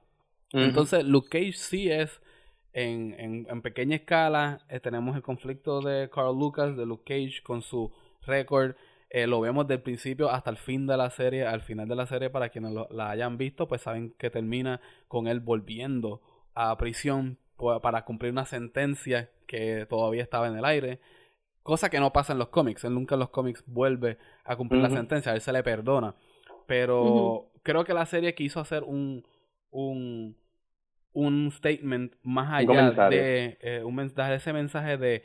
[0.52, 2.22] Entonces Luke Cage sí es
[2.80, 7.62] en, en, pequeña escala eh, tenemos el conflicto de Carl Lucas, de Luke Cage, con
[7.62, 8.76] su récord.
[9.10, 11.46] Eh, lo vemos del principio hasta el fin de la serie.
[11.46, 15.28] Al final de la serie, para quienes la hayan visto, pues saben que termina con
[15.28, 16.22] él volviendo
[16.54, 17.38] a prisión
[17.82, 21.02] para cumplir una sentencia que todavía estaba en el aire.
[21.64, 22.86] Cosa que no pasa en los cómics.
[22.86, 25.34] Él nunca en los cómics vuelve a cumplir la sentencia.
[25.34, 26.16] A él se le perdona.
[26.66, 29.28] Pero creo que la serie quiso hacer un,
[29.70, 30.38] un
[31.14, 35.24] un statement más allá de eh, un mensaje, ese mensaje de,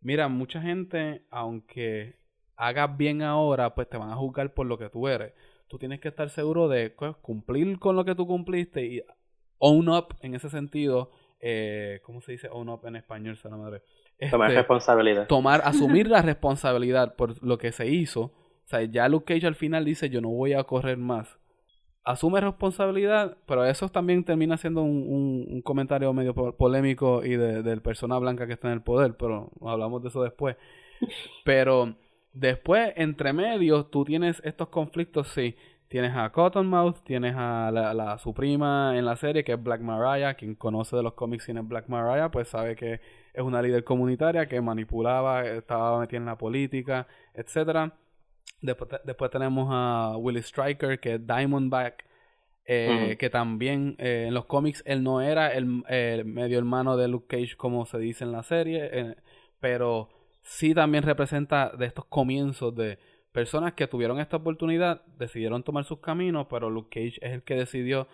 [0.00, 2.16] mira, mucha gente, aunque
[2.56, 5.32] hagas bien ahora, pues te van a juzgar por lo que tú eres.
[5.68, 9.02] Tú tienes que estar seguro de pues, cumplir con lo que tú cumpliste y
[9.58, 11.10] own up en ese sentido.
[11.40, 13.82] Eh, ¿Cómo se dice own up en español, madre?
[14.30, 15.26] tomar este, responsabilidad.
[15.26, 18.22] Tomar, asumir la responsabilidad por lo que se hizo.
[18.22, 21.38] O sea, ya Luke Cage al final dice, yo no voy a correr más
[22.04, 27.80] asume responsabilidad, pero eso también termina siendo un, un, comentario medio polémico y de, del
[27.80, 30.56] persona blanca que está en el poder, pero hablamos de eso después.
[31.44, 31.96] Pero
[32.32, 35.56] después, entre medios, tú tienes estos conflictos, sí.
[35.88, 40.34] Tienes a Cottonmouth, tienes a la, su prima en la serie, que es Black Mariah.
[40.34, 43.00] Quien conoce de los cómics es Black Mariah, pues sabe que
[43.32, 47.92] es una líder comunitaria que manipulaba, estaba metida en la política, etcétera
[48.64, 52.04] Después, tenemos a Willie Striker, que es Diamondback,
[52.64, 55.66] eh, que también eh, en los cómics él no era el,
[56.24, 59.16] medio hermano de Luke Cage como se dice en la serie, eh,
[59.60, 60.08] pero
[60.40, 62.98] sí también representa de estos comienzos de
[63.32, 67.56] personas que tuvieron esta oportunidad, decidieron tomar sus caminos, pero Luke Cage es el que
[67.56, 68.08] decidió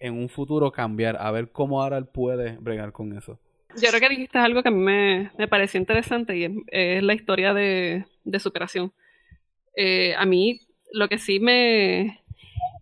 [0.00, 3.38] en un futuro cambiar, a ver cómo ahora él puede bregar con eso.
[3.76, 7.14] Yo creo que dijiste algo que a mí me, me pareció interesante y es, la
[7.14, 8.92] historia de, de superación
[9.76, 10.60] eh, a mí
[10.92, 12.20] lo que sí me,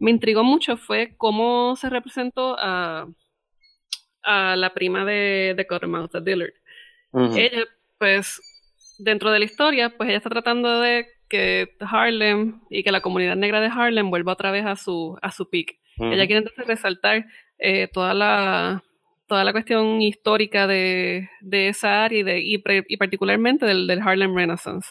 [0.01, 3.07] me intrigó mucho fue cómo se representó a,
[4.23, 6.53] a la prima de, de Cottermouth, a Dillard.
[7.13, 7.65] Ella,
[7.99, 8.41] pues,
[8.99, 13.37] dentro de la historia, pues ella está tratando de que Harlem y que la comunidad
[13.37, 15.79] negra de Harlem vuelva otra vez a su, a su peak.
[15.99, 17.27] Ella quiere entonces resaltar
[17.59, 18.83] eh, toda la
[19.27, 24.01] toda la cuestión histórica de, de esa área y, de, y, y particularmente del, del
[24.01, 24.91] Harlem Renaissance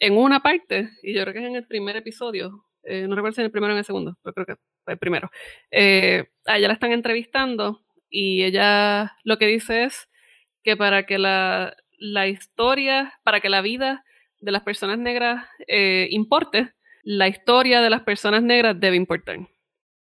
[0.00, 3.34] en una parte, y yo creo que es en el primer episodio, eh, no recuerdo
[3.34, 4.54] si en el primero o en el segundo, pero creo que
[4.84, 5.30] fue el primero,
[5.70, 10.08] eh, ella la están entrevistando y ella lo que dice es
[10.62, 14.04] que para que la, la historia, para que la vida
[14.40, 19.38] de las personas negras eh, importe, la historia de las personas negras debe importar.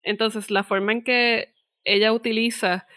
[0.02, 1.54] Entonces, la forma en que
[1.84, 2.88] ella utiliza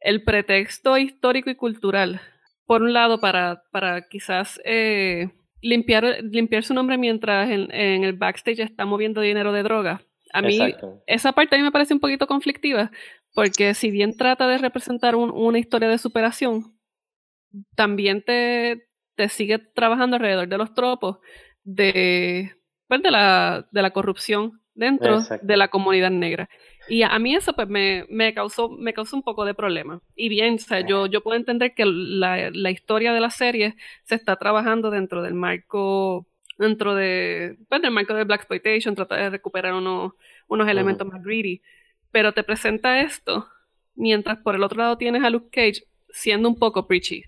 [0.00, 2.20] el pretexto histórico y cultural,
[2.66, 5.30] por un lado, para, para quizás eh,
[5.62, 7.70] limpiar, limpiar su nombre mientras en,
[8.04, 10.02] el backstage está moviendo dinero de droga.
[10.32, 10.58] A mí,
[11.06, 12.90] esa parte a mí me parece un poquito conflictiva,
[13.34, 16.76] porque si bien trata de representar una historia de superación,
[17.74, 21.18] también te, te sigue trabajando alrededor de los tropos
[21.64, 22.52] de,
[22.86, 26.48] pues, de, la, de la corrupción dentro de la comunidad negra.
[26.90, 30.02] Y a mí eso pues me, me, causó, me causó un poco de problema.
[30.16, 33.76] Y bien, o sea, yo, yo puedo entender que la, la historia de la serie
[34.04, 36.26] se está trabajando dentro del marco
[36.58, 40.12] dentro de, pues, del marco de Black Exploitation, trata de recuperar unos,
[40.46, 41.62] unos elementos más greedy,
[42.10, 43.48] pero te presenta esto,
[43.94, 47.24] mientras por el otro lado tienes a Luke Cage siendo un poco preachy.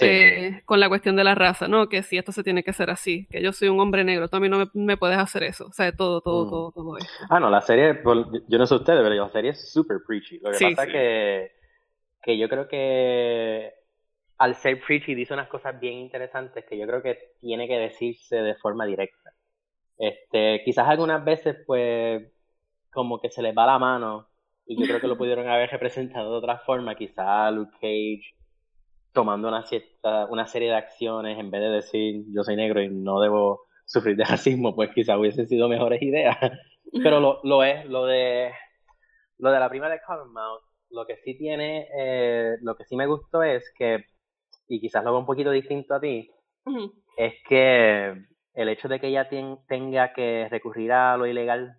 [0.00, 1.88] Eh, con la cuestión de la raza, ¿no?
[1.88, 4.36] Que si esto se tiene que hacer así, que yo soy un hombre negro, tú
[4.36, 6.50] a mí no me, puedes hacer eso, o sea, todo, todo, mm.
[6.50, 7.12] todo, todo esto.
[7.28, 10.38] Ah, no, la serie, yo no sé ustedes, pero la serie es súper preachy.
[10.38, 11.52] Lo que pasa es que,
[12.22, 13.72] que yo creo que
[14.38, 18.36] al ser preachy dice unas cosas bien interesantes que yo creo que tiene que decirse
[18.36, 19.32] de forma directa.
[19.98, 22.32] Este, quizás algunas veces, pues,
[22.90, 24.28] como que se les va la mano
[24.66, 28.39] y yo creo que lo pudieron haber representado de otra forma, quizás Luke Cage
[29.12, 32.88] tomando una, cierta, una serie de acciones en vez de decir yo soy negro y
[32.88, 36.36] no debo sufrir de racismo, pues quizá hubiesen sido mejores ideas.
[37.02, 38.52] Pero lo, lo es, lo de
[39.38, 43.06] lo de la prima de Cottonmouth, lo que sí tiene, eh, lo que sí me
[43.06, 44.04] gustó es que,
[44.68, 46.30] y quizás lo veo un poquito distinto a ti,
[47.16, 48.14] es que
[48.54, 49.28] el hecho de que ella
[49.66, 51.76] tenga que recurrir a lo ilegal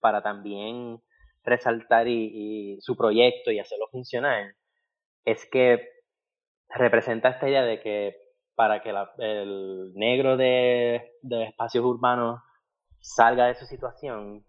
[0.00, 1.00] para también
[1.44, 4.54] resaltar y su proyecto y hacerlo funcionar,
[5.24, 5.88] es que
[6.74, 8.16] representa esta idea de que
[8.54, 12.40] para que el negro de, espacios urbanos
[13.00, 14.44] salga de su situación,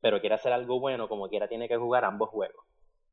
[0.00, 2.64] pero quiera hacer algo bueno, como quiera tiene que jugar ambos juegos.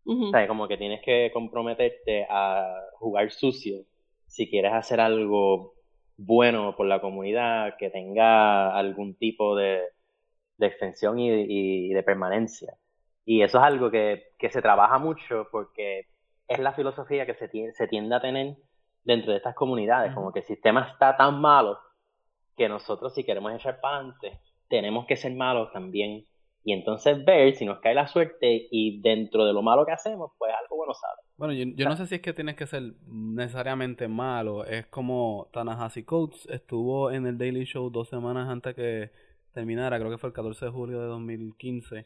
[0.05, 3.85] O sea, como que tienes que comprometerte a jugar sucio
[4.27, 5.75] si quieres hacer algo
[6.17, 9.81] bueno por la comunidad, que tenga algún tipo de,
[10.59, 12.73] extensión y, de permanencia.
[13.25, 16.07] Y eso es algo que, que se trabaja mucho porque
[16.53, 18.55] es la filosofía que se, tiende, se tiende a tener
[19.03, 21.79] dentro de estas comunidades, como que el sistema está tan malo
[22.55, 24.39] que nosotros si queremos echar para adelante,
[24.69, 26.25] tenemos que ser malos también.
[26.65, 30.31] Y entonces ver si nos cae la suerte y dentro de lo malo que hacemos,
[30.37, 31.21] pues algo bueno sale.
[31.35, 34.63] Bueno, yo, no sé si es que tienes que ser necesariamente malo.
[34.63, 39.11] Es como Tanahashi Coates estuvo en el Daily Show dos semanas antes que
[39.51, 42.05] terminara, creo que fue el 14 de julio de 2015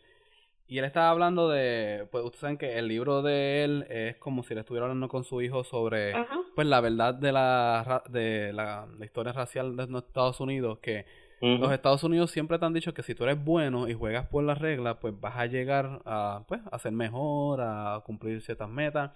[0.69, 4.43] y él estaba hablando de, pues ustedes saben que el libro de él es como
[4.43, 6.13] si le estuviera hablando con su hijo sobre,
[6.55, 11.05] pues la verdad de la, de la, historia racial de los Estados Unidos, que
[11.39, 14.43] los Estados Unidos siempre te han dicho que si tú eres bueno y juegas por
[14.43, 19.11] las reglas, pues vas a llegar a, pues, a ser mejor, a cumplir ciertas metas.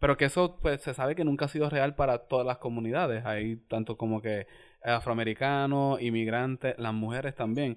[0.00, 3.26] Pero que eso, pues, se sabe que nunca ha sido real para todas las comunidades.
[3.26, 4.46] Hay tanto como que
[4.82, 7.76] afroamericanos, inmigrantes, las mujeres también.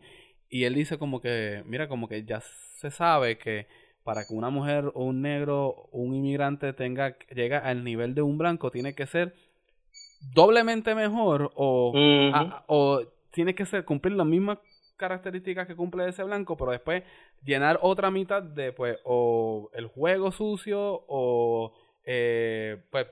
[0.49, 2.41] Y él dice como que, mira, como que ya
[2.81, 3.67] se sabe que
[4.03, 8.23] para que una mujer o un negro o un inmigrante tenga llega al nivel de
[8.23, 9.35] un blanco tiene que ser
[10.33, 11.93] doblemente mejor o,
[12.67, 14.57] o tiene que ser cumplir las mismas
[14.97, 17.03] características que cumple ese blanco, pero después
[17.43, 23.07] llenar otra mitad de pues o el juego sucio o eh, pues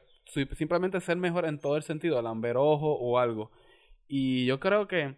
[0.56, 3.52] simplemente ser mejor en todo el sentido, lamber ojo o algo.
[4.08, 5.16] Y yo creo que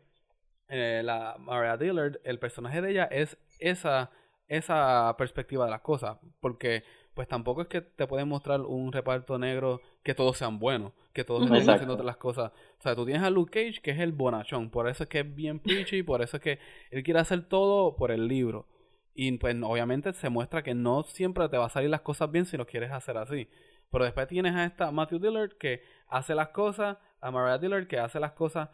[0.70, 4.10] eh, la Maria Dillard, el personaje de ella es esa,
[4.52, 6.84] esa perspectiva de las cosas, porque
[7.14, 11.24] pues tampoco es que te pueden mostrar un reparto negro que todos sean buenos, que
[11.24, 12.52] todos estén haciendo otras cosas.
[12.78, 15.22] O sea, tú tienes a Luke Cage, que es el bonachón, por eso es que
[15.22, 16.60] es bien preachy, por eso es que
[16.90, 18.68] él quiere hacer todo por el libro.
[19.14, 22.46] Y pues obviamente se muestra que no siempre te va a salir las cosas bien
[22.46, 23.48] si lo quieres hacer así.
[23.90, 28.00] Pero después tienes a esta Matthew Dillard que hace las cosas, a Mariah Dillard que
[28.00, 28.70] hace las cosas,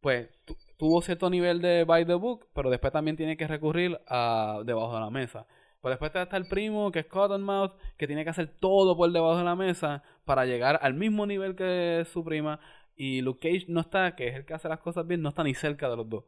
[0.00, 0.28] pues
[0.82, 4.92] tuvo cierto nivel de by the book, pero después también tiene que recurrir a debajo
[4.92, 5.46] de la mesa.
[5.80, 9.38] Pues después está el primo, que es Cottonmouth, que tiene que hacer todo por debajo
[9.38, 12.58] de la mesa para llegar al mismo nivel que su prima.
[12.96, 15.44] Y Luke Cage no está, que es el que hace las cosas bien, no está
[15.44, 16.24] ni cerca de los dos.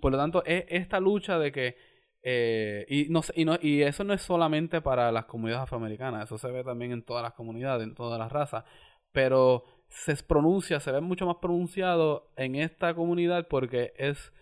[0.00, 1.76] Por lo tanto, es esta lucha de que.
[2.24, 6.38] Eh, y, no, y, no, y eso no es solamente para las comunidades afroamericanas, eso
[6.38, 8.64] se ve también en todas las comunidades, en todas las razas.
[9.12, 9.64] Pero
[9.94, 14.32] se pronuncia, se ve mucho más pronunciado en esta comunidad porque es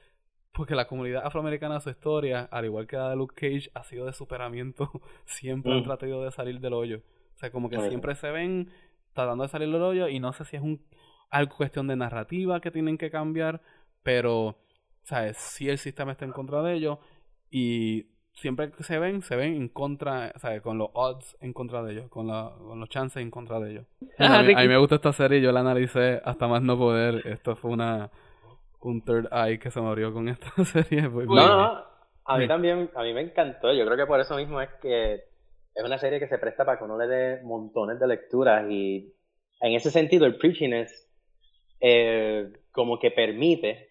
[0.52, 4.06] porque la comunidad afroamericana su historia, al igual que la de Luke Cage, ha sido
[4.06, 4.90] de superamiento.
[5.26, 5.84] siempre han mm.
[5.84, 7.02] tratado de salir del hoyo.
[7.34, 8.70] O sea, como que siempre se ven
[9.12, 10.82] tratando de salir del hoyo y no sé si es un
[11.30, 13.62] algo cuestión de narrativa que tienen que cambiar,
[14.02, 14.58] pero,
[15.02, 15.36] ¿sabes?
[15.36, 16.98] Si el sistema está en contra de ellos
[17.50, 20.62] y siempre que se ven, se ven en contra, ¿sabes?
[20.62, 23.72] Con los odds en contra de ellos, con, la, con los chances en contra de
[23.72, 23.86] ellos.
[24.18, 27.26] a, mí, me gusta esta serie, yo la analicé hasta más no poder.
[27.26, 28.10] Esto fue una
[28.80, 31.08] un third eye que se me abrió con esta serie.
[31.08, 31.84] Pues, no, no,
[32.24, 33.72] a mí también, a mí me encantó.
[33.72, 35.14] Yo creo que por eso mismo es que
[35.74, 39.14] es una serie que se presta para que uno le dé montones de lecturas y
[39.60, 41.08] en ese sentido el preachiness
[41.80, 43.90] eh, como que permite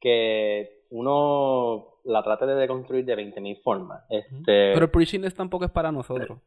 [0.00, 4.02] que uno la trate de deconstruir de 20.000 formas.
[4.10, 4.72] Este...
[4.72, 6.38] Pero el preachiness tampoco es para nosotros.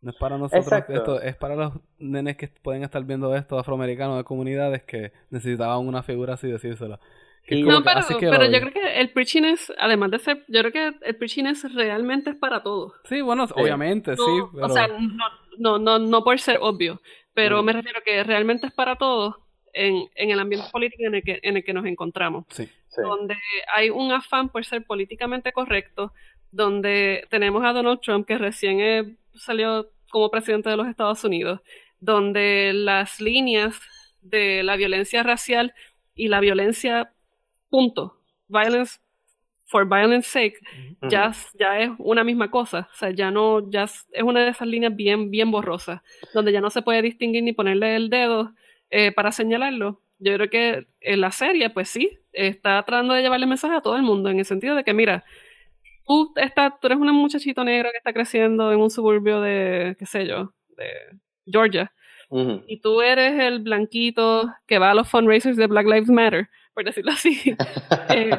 [0.00, 4.16] No es para nosotros, esto es para los nenes que pueden estar viendo esto, afroamericanos
[4.16, 7.00] de comunidades que necesitaban una figura así decírselo
[7.50, 11.72] no, pero, yo creo que el preachiness, además de ser, yo creo que el preachiness
[11.74, 12.92] realmente es para todos.
[13.04, 14.22] Sí, bueno, obviamente, sí.
[14.60, 14.88] O sea,
[15.58, 17.00] no, no, no, por ser obvio,
[17.34, 17.66] pero mm.
[17.66, 19.36] me refiero que realmente es para todos
[19.72, 22.44] en, en el ambiente político en el que, en el que nos encontramos.
[22.50, 22.68] Sí,
[23.02, 23.36] Donde
[23.74, 26.12] hay un afán por ser políticamente correcto,
[26.50, 31.60] donde tenemos a Donald Trump, que recién salió como presidente de los Estados Unidos,
[32.00, 33.80] donde las líneas
[34.20, 35.74] de la violencia racial
[36.14, 37.12] y la violencia
[37.70, 38.14] punto.
[38.48, 38.98] Violence
[39.68, 40.58] for violence sake
[41.02, 42.88] ya, ya es una misma cosa.
[42.92, 46.00] O sea, ya no, ya es una de esas líneas bien, bien borrosas,
[46.34, 48.54] donde ya no se puede distinguir ni ponerle el dedo
[48.90, 50.00] eh, para señalarlo.
[50.18, 53.96] Yo creo que en la serie, pues sí, está tratando de llevarle mensaje a todo
[53.96, 55.24] el mundo, en el sentido de que, mira,
[56.06, 60.06] tú, estás, tú eres un muchachito negro que está creciendo en un suburbio de, qué
[60.06, 60.90] sé yo, de
[61.46, 61.92] Georgia,
[62.66, 66.48] y tú eres el blanquito que va a los fundraisers de Black Lives Matter
[66.78, 67.56] por decirlo así.
[68.10, 68.30] Eh,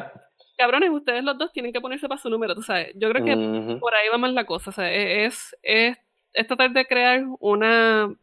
[0.56, 2.90] cabrones, ustedes los dos tienen que ponerse para su número, tú sabes.
[2.94, 4.70] Yo creo que por ahí va más la cosa.
[4.70, 5.98] O sea, e-, es, es,
[6.32, 8.14] es tratar de crear una,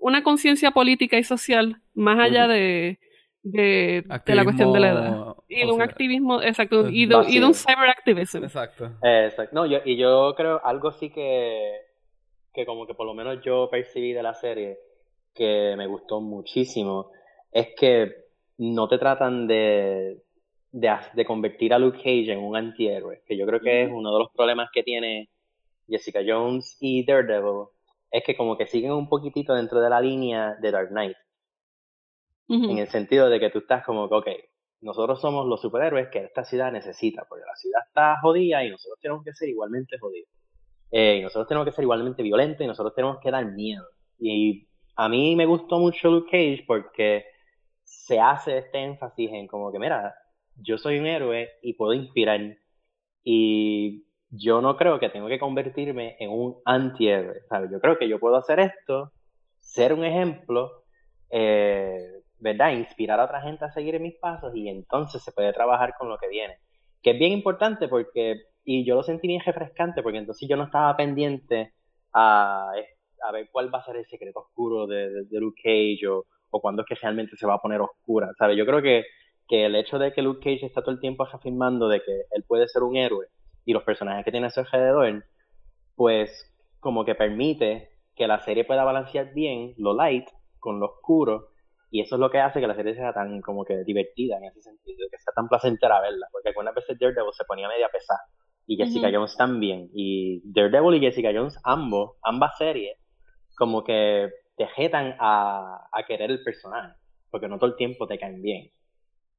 [0.00, 2.98] una conciencia política y social más allá de,
[3.42, 5.36] de, la cuestión de la edad.
[5.48, 8.44] Y de un activismo, exacto, y de, y de un cyberactivism.
[8.44, 8.90] Exacto.
[9.02, 9.54] exacto.
[9.54, 11.76] No, yo, y yo creo algo sí que,
[12.52, 14.78] que como que por lo menos yo percibí de la serie
[15.34, 17.10] que me gustó muchísimo,
[17.52, 18.12] es que
[18.58, 20.22] no te tratan de,
[20.72, 24.18] de, convertir a Luke Cage en un antihéroe, que yo creo que es uno de
[24.18, 25.28] los problemas que tiene
[25.88, 27.68] Jessica Jones y Daredevil,
[28.10, 31.16] es que como que siguen un poquitito dentro de la línea de Dark Knight.
[32.48, 34.26] En el sentido de que tú estás como que, ok,
[34.80, 38.98] nosotros somos los superhéroes que esta ciudad necesita, porque la ciudad está jodida y nosotros
[39.00, 40.28] tenemos que ser igualmente jodidos.
[40.90, 43.84] Eh, y nosotros tenemos que ser igualmente violentos y nosotros tenemos que dar miedo.
[44.18, 47.24] Y a mí me gustó mucho Luke Cage porque
[47.84, 50.14] se hace este énfasis en como que, mira,
[50.56, 52.40] yo soy un héroe y puedo inspirar.
[53.22, 57.70] Y yo no creo que tengo que convertirme en un antihéroe, ¿sabes?
[57.70, 59.12] Yo creo que yo puedo hacer esto,
[59.58, 60.84] ser un ejemplo,
[61.30, 62.72] eh, ¿verdad?
[62.72, 66.18] Inspirar a otra gente a seguir mis pasos y entonces se puede trabajar con lo
[66.18, 66.58] que viene.
[67.02, 70.64] Que es bien importante porque, y yo lo sentí bien refrescante porque entonces yo no
[70.64, 71.74] estaba pendiente
[72.12, 72.70] a,
[73.22, 76.82] a ver cuál va a ser el secreto oscuro de Luke Cage o o cuándo
[76.82, 78.56] es que realmente se va a poner oscura, ¿sabes?
[78.56, 79.04] Yo creo que,
[79.48, 82.44] que el hecho de que Luke Cage está todo el tiempo afirmando de que él
[82.46, 83.26] puede ser un héroe
[83.64, 85.24] y los personajes que tiene a su alrededor,
[85.96, 86.46] pues
[86.80, 91.48] como que permite que la serie pueda balancear bien lo light con lo oscuro
[91.90, 94.44] y eso es lo que hace que la serie sea tan como que divertida en
[94.44, 98.20] ese sentido, que sea tan placentera verla, porque algunas veces Daredevil se ponía media pesada
[98.66, 102.96] y Jessica Jones también y Daredevil y Jessica Jones ambos, ambas series
[103.56, 106.94] como que te jetan a, a querer el personaje,
[107.30, 108.70] porque no todo el tiempo te caen bien.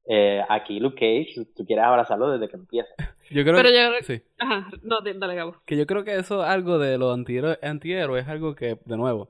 [0.05, 2.89] Eh, aquí Luke Cage, tú quieres abrazarlo desde que empieza.
[3.29, 4.21] Yo creo Pero que, yo sí.
[4.39, 5.55] Ajá, no, dale, Gabo.
[5.65, 9.29] Que yo creo que eso, algo de los antihéroes, es algo que, de nuevo,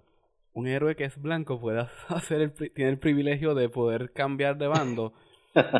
[0.53, 4.67] un héroe que es blanco puede hacer el, tiene el privilegio de poder cambiar de
[4.67, 5.13] bando.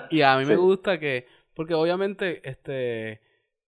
[0.10, 1.26] y a mí me gusta que,
[1.56, 3.22] porque obviamente, este,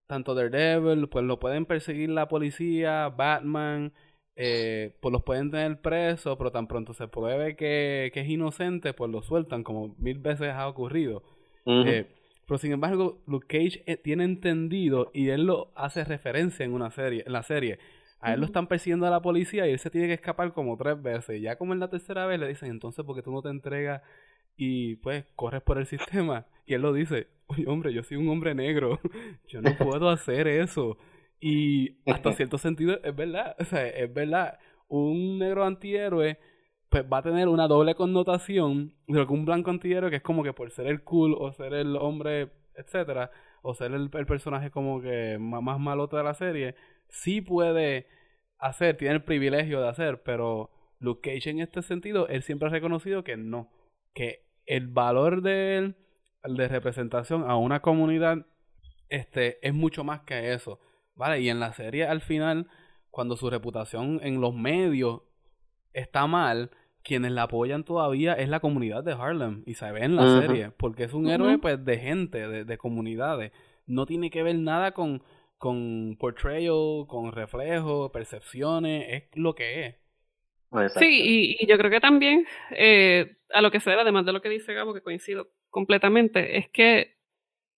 [0.08, 3.94] tanto Daredevil, pues lo pueden perseguir la policía, Batman,
[4.36, 8.94] eh, pues los pueden tener presos, pero tan pronto se pruebe que, que, es inocente,
[8.94, 11.24] pues lo sueltan, como mil veces ha ocurrido.
[11.66, 12.08] eh,
[12.46, 16.92] pero sin embargo, Luke Cage eh, tiene entendido y él lo hace referencia en una
[16.92, 17.80] serie, en la serie.
[18.20, 20.78] A él lo están persiguiendo a la policía y él se tiene que escapar como
[20.78, 21.42] tres veces.
[21.42, 24.02] Ya como en la tercera vez le dicen, entonces, porque tú no te entregas
[24.56, 26.46] y pues corres por el sistema?
[26.66, 29.00] Y él lo dice, oye hombre, yo soy un hombre negro,
[29.48, 30.98] yo no puedo hacer eso.
[31.46, 36.40] Y hasta cierto sentido es verdad, o sea, es verdad, un negro antihéroe
[36.88, 40.42] pues va a tener una doble connotación de que un blanco antihéroe que es como
[40.42, 43.30] que por ser el cool o ser el hombre, etcétera,
[43.62, 46.76] o ser el, personaje como que más, malote de la serie,
[47.10, 48.08] sí puede
[48.58, 50.70] hacer, tiene el privilegio de hacer, pero
[51.00, 53.70] Luke Cage en este sentido, él siempre ha reconocido que no,
[54.14, 55.96] que el valor de él,
[56.46, 58.46] de representación a una comunidad,
[59.10, 60.80] este, es mucho más que eso.
[61.16, 61.42] ¿Vale?
[61.42, 62.68] Y en la serie, al final,
[63.10, 65.22] cuando su reputación en los medios
[65.94, 66.72] está mal,
[67.04, 69.64] quienes la apoyan todavía es la comunidad de Harlem.
[69.66, 70.72] Y se ve en la serie.
[70.72, 73.52] Porque es un héroe, pues, de gente, de, de comunidades.
[73.86, 75.22] No tiene que ver nada con,
[75.58, 79.06] con portrayal, con reflejos, percepciones.
[79.10, 79.96] Es lo que es.
[80.98, 84.42] Sí, y, yo creo que también, eh, a lo que se ve, además de lo
[84.42, 87.16] que dice Gabo, que coincido completamente, es que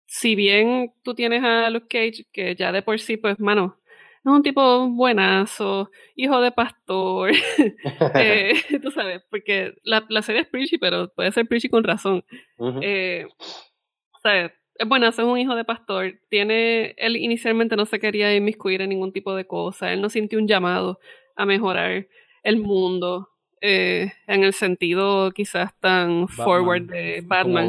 [0.06, 3.76] si bien tú tienes a Luke Cage, que ya de por sí, pues, mano,
[4.24, 7.32] es un tipo buenazo, hijo de pastor,
[8.14, 12.24] eh, tú sabes, porque la, la, serie es preachy, pero puede ser preachy con razón.
[12.82, 13.26] eh,
[14.22, 18.82] sea, es buenazo, es un hijo de pastor, tiene, él inicialmente no se quería inmiscuir
[18.82, 20.98] en ningún tipo de cosa, él no sintió un llamado
[21.34, 22.08] a mejorar
[22.42, 23.30] el mundo
[23.60, 27.68] eh, en el sentido quizás tan forward de Batman,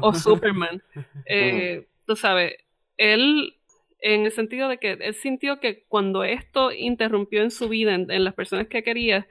[0.00, 0.82] o Superman.
[1.26, 2.54] Eh, tú sabes,
[2.96, 3.54] él
[4.02, 8.24] en el sentido de que él sintió que cuando esto interrumpió en su vida, en,
[8.24, 9.28] las personas que quería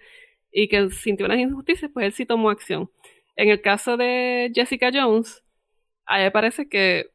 [0.52, 2.90] y que sintió unas injusticias, pues él sí tomó acción.
[3.36, 5.44] En el caso de Jessica Jones,
[6.06, 7.10] a mí me parece que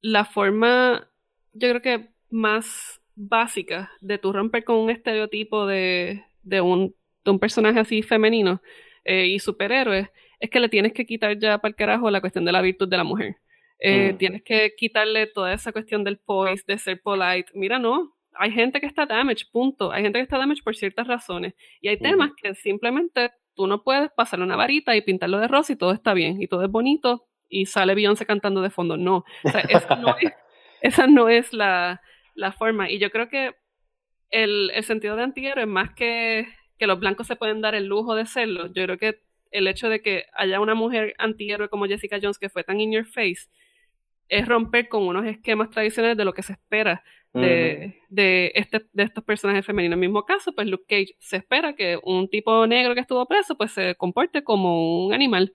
[0.00, 1.10] la forma,
[1.52, 6.94] yo creo que más básica de tu romper con un estereotipo de, de un,
[7.28, 8.62] de un personaje así femenino
[9.04, 10.10] eh, y superhéroe,
[10.40, 12.88] es que le tienes que quitar ya para el carajo la cuestión de la virtud
[12.88, 13.36] de la mujer.
[13.80, 14.18] Eh, mm.
[14.18, 17.50] Tienes que quitarle toda esa cuestión del poise, de ser polite.
[17.54, 19.92] Mira, no, hay gente que está damaged, punto.
[19.92, 21.54] Hay gente que está damaged por ciertas razones.
[21.80, 22.02] Y hay mm.
[22.02, 25.92] temas que simplemente tú no puedes pasarle una varita y pintarlo de rosa y todo
[25.92, 28.96] está bien, y todo es bonito, y sale Beyoncé cantando de fondo.
[28.96, 30.32] No, o sea, esa no es,
[30.80, 32.00] esa no es la,
[32.34, 32.90] la forma.
[32.90, 33.54] Y yo creo que
[34.30, 36.46] el, el sentido de antihéroe, más que
[36.78, 39.20] que los blancos se pueden dar el lujo de serlo, yo creo que
[39.50, 42.92] el hecho de que haya una mujer antihéroe como Jessica Jones que fue tan in
[42.92, 43.48] your face,
[44.28, 47.02] es romper con unos esquemas tradicionales de lo que se espera
[47.32, 49.96] de, de, este, de estos personajes femeninos.
[49.96, 53.26] En el mismo caso, pues Luke Cage se espera que un tipo negro que estuvo
[53.26, 55.52] preso, pues se comporte como un animal.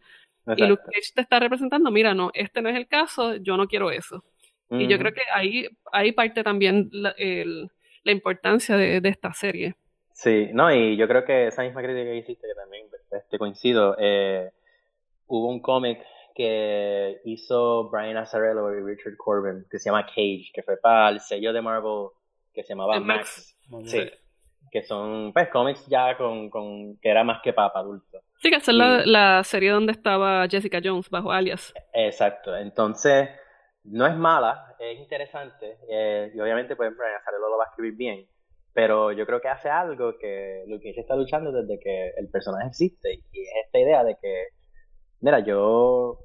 [0.57, 3.67] Y Luke Cage te está representando, mira, no, este no es el caso, yo no
[3.67, 4.23] quiero eso.
[4.71, 7.69] Y yo creo que ahí, ahí parte también la, el,
[8.03, 9.75] la importancia de, de, esta serie.
[10.23, 13.97] Sí, no, y yo creo que esa misma crítica que hiciste, que también este, coincido,
[13.99, 14.51] eh,
[15.27, 15.99] hubo un cómic
[16.33, 21.19] que hizo Brian Azzarello y Richard Corbin, que se llama Cage, que fue para el
[21.19, 22.07] sello de Marvel
[22.53, 23.57] que se llamaba Max.
[23.83, 24.09] Sí,
[24.71, 28.23] que son pues cómics ya con, con que era más que para, adultos.
[28.37, 31.73] Sí, que esa es la, la, serie donde estaba Jessica Jones bajo alias.
[31.91, 33.29] Exacto, entonces
[33.83, 37.95] no es mala, es interesante, eh, y obviamente pues Brian Azzarello lo va a escribir
[37.95, 38.27] bien,
[38.73, 42.67] pero yo creo que hace algo que que se está luchando desde que el personaje
[42.67, 44.47] existe, y es esta idea de que
[45.21, 46.19] mira, yo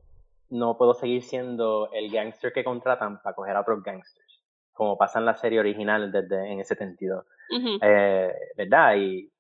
[0.51, 4.43] no puedo seguir siendo el gangster que contratan para coger a otros gangsters,
[4.73, 7.25] como pasa en la serie original desde en ese sentido.
[7.83, 8.97] eh, ¿Verdad?
[8.97, 9.31] Y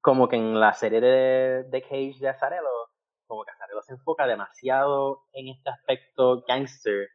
[0.00, 2.68] como que en la serie de, de Cage de Azarelo,
[3.26, 7.08] como que Azarelo se enfoca demasiado en este aspecto gangster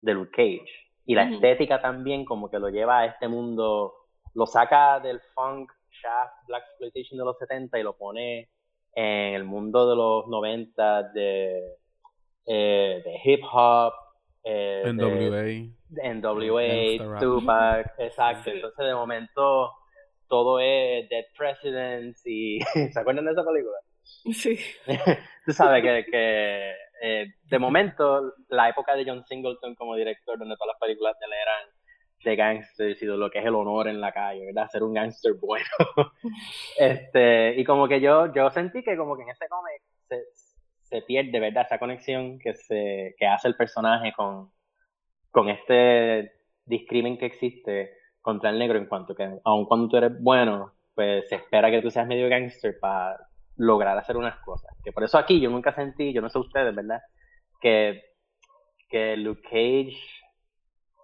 [0.00, 0.70] de Luke Cage.
[1.04, 3.94] Y la estética también como que lo lleva a este mundo,
[4.34, 8.50] lo saca del funk, shaft, black exploitation de los 70 y lo pone
[8.94, 11.76] en el mundo de los 90 de,
[12.46, 13.92] eh, de hip hop,
[14.44, 18.50] eh, NWA, NWA Tupac, exacto.
[18.50, 19.72] Entonces de momento
[20.28, 22.60] todo es Dead Presidents y
[22.92, 23.76] ¿se acuerdan de esa película?
[24.04, 24.58] Sí.
[25.46, 26.72] Tú sabes que, que
[27.02, 31.26] eh, de momento la época de John Singleton como director, donde todas las películas de
[31.26, 31.77] él eran
[32.24, 34.68] de gangsters y de lo que es el honor en la calle, ¿verdad?
[34.68, 35.66] Ser un gangster bueno.
[36.78, 40.24] este, y como que yo, yo sentí que como que en ese cómic se,
[40.82, 41.64] se, pierde, ¿verdad?
[41.66, 44.50] Esa conexión que se, que hace el personaje con,
[45.30, 46.32] con este
[46.64, 51.28] discrimen que existe contra el negro en cuanto que aun cuando tú eres bueno, pues
[51.28, 53.16] se espera que tú seas medio gangster para
[53.56, 54.76] lograr hacer unas cosas.
[54.82, 57.00] Que por eso aquí yo nunca sentí, yo no sé ustedes, ¿verdad?
[57.60, 58.02] Que,
[58.88, 60.17] que Luke Cage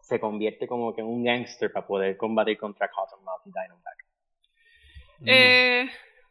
[0.04, 4.04] se convierte como que en un gangster para poder combatir contra Cottonmouth y Diamondback.
[5.24, 5.90] Eh,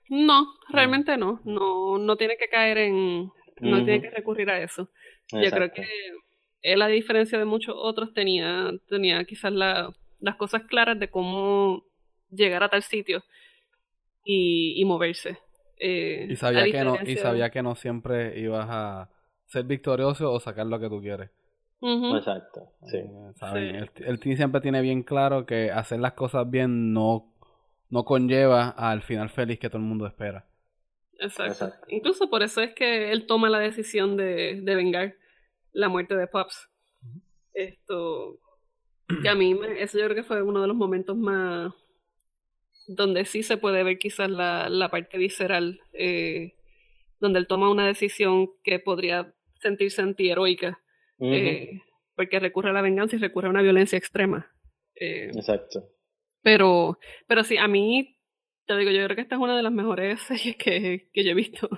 [0.09, 1.41] no, realmente no.
[1.43, 3.31] No, no tiene que caer en.
[3.59, 4.89] No tiene que recurrir a eso.
[5.31, 5.87] Yo creo que
[6.61, 11.83] él, a diferencia de muchos otros, tenía, tenía quizás la, las cosas claras de cómo
[12.29, 13.23] llegar a tal sitio
[14.23, 15.39] y, y moverse.
[15.79, 19.09] Eh, y, sabía que no, y sabía que no siempre ibas a
[19.47, 21.31] ser victorioso o sacar lo que tú quieres.
[21.85, 22.99] Exacto, sí.
[23.55, 27.33] El, el siempre tiene bien claro que hacer las cosas bien no,
[27.89, 30.47] no conlleva al final feliz que todo el mundo espera.
[31.19, 31.71] Exacto.
[31.89, 35.15] Incluso por eso es que él toma la decisión de, de vengar
[35.73, 36.69] la muerte de Pops.
[37.53, 38.39] Esto,
[39.21, 41.73] que a mí, eso yo creo que fue uno de los momentos más
[42.87, 46.55] donde sí se puede ver quizás la, la parte visceral, eh,
[47.19, 50.79] donde él toma una decisión que podría sentirse antiheroica,
[51.19, 51.81] eh,
[52.15, 54.51] porque recurre a la venganza y recurre a una violencia extrema.
[54.95, 55.89] Eh, Exacto.
[56.41, 58.17] Pero, pero sí, a mí,
[58.65, 61.31] te digo, yo creo que esta es una de las mejores series que, que yo
[61.31, 61.69] he visto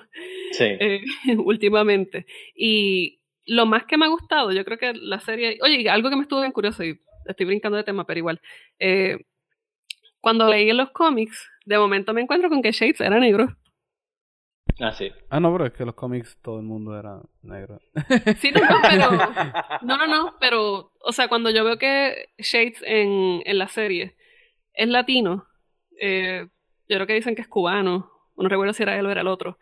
[0.51, 0.77] sí.
[1.37, 2.25] últimamente.
[2.55, 6.15] Y lo más que me ha gustado, yo creo que la serie, oye, algo que
[6.15, 8.41] me estuvo bien curioso y estoy brincando de tema, pero igual.
[8.79, 9.19] Eh,
[10.19, 13.55] cuando leí en los cómics, de momento me encuentro con que Shades era negro.
[14.79, 15.11] Ah, sí.
[15.29, 17.79] Ah, no, pero es que los cómics todo el mundo era negro.
[18.39, 19.09] Sí, no, no, pero.
[19.81, 20.91] No, no, no, pero.
[20.99, 24.15] O sea, cuando yo veo que Shades en, en la serie
[24.73, 25.45] es latino,
[25.99, 26.47] eh,
[26.89, 28.11] yo creo que dicen que es cubano.
[28.35, 29.57] No recuerdo si era él o era el otro.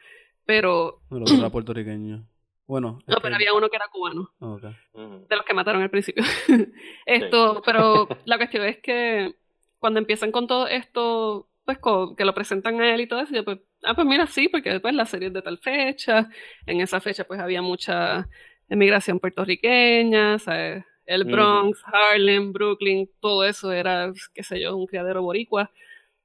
[0.45, 1.01] Pero.
[1.11, 2.25] El otro era puertorriqueño.
[2.65, 2.99] Bueno.
[3.05, 4.31] No, pero había uno que era cubano.
[4.39, 4.57] Ah,
[4.93, 6.23] de los que mataron al principio.
[7.05, 9.35] esto, pero la cuestión es que
[9.79, 11.79] cuando empiezan con todo esto, pues
[12.17, 14.71] que lo presentan a él y todo eso, yo pues, ah, pues mira, sí, porque
[14.71, 16.29] después la serie es de tal fecha,
[16.65, 18.27] en esa fecha pues había mucha
[18.69, 20.83] emigración puertorriqueña, ¿sabes?
[21.05, 25.69] El Bronx, Harlem, Brooklyn, todo eso era, qué sé yo, un criadero boricua.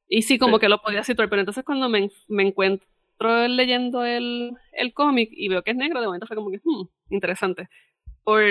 [0.09, 2.87] Y sí, como que lo podía situar, pero entonces cuando me, me encuentro
[3.49, 6.89] leyendo el, el cómic y veo que es negro, de momento fue como que, hmm,
[7.11, 7.69] interesante.
[8.23, 8.43] Por,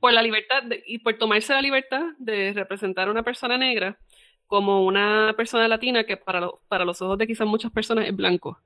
[0.00, 3.98] por la libertad y por tomarse la libertad de representar a una persona negra
[4.46, 8.58] como una persona latina que para, para los ojos de quizás muchas personas es blanco.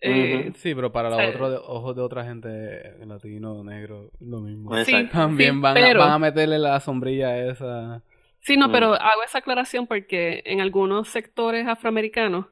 [0.00, 4.70] Eh, sí, pero para los otros ojos de otra gente, latino, negro, lo mismo.
[5.10, 8.02] También van, a, van, a, meterle la sombrilla esa.
[8.40, 12.46] Sí, no, pero hago esa aclaración porque en algunos sectores afroamericanos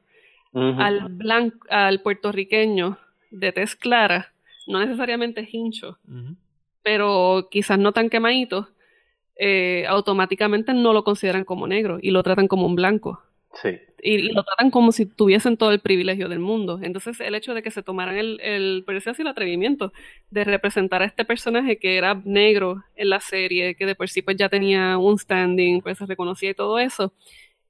[0.53, 2.97] al, blanco, al puertorriqueño
[3.29, 4.33] de tez clara,
[4.65, 5.99] no necesariamente hincho,
[6.81, 8.69] pero quizás no tan quemadito,
[9.35, 13.21] eh, automáticamente no lo consideran como negro y lo tratan como un blanco.
[13.61, 13.79] Sí.
[14.01, 16.79] Y, lo tratan como si tuviesen todo el privilegio del mundo.
[16.81, 19.93] Entonces, el hecho de que se tomaran el, el, así el atrevimiento
[20.29, 24.21] de representar a este personaje que era negro en la serie, que de por sí
[24.21, 27.13] pues ya tenía un standing, pues se reconocía y todo eso,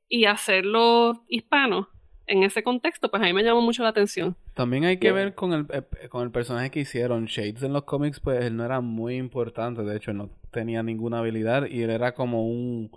[0.09, 1.89] y hacerlo hispano,
[2.26, 4.36] en ese contexto, pues a mí me llamó mucho la atención.
[4.53, 7.26] También hay que ver con el, eh, con el personaje que hicieron.
[7.26, 11.20] Shades en los cómics, pues él no era muy importante, de hecho no tenía ninguna
[11.20, 12.91] habilidad y él era como un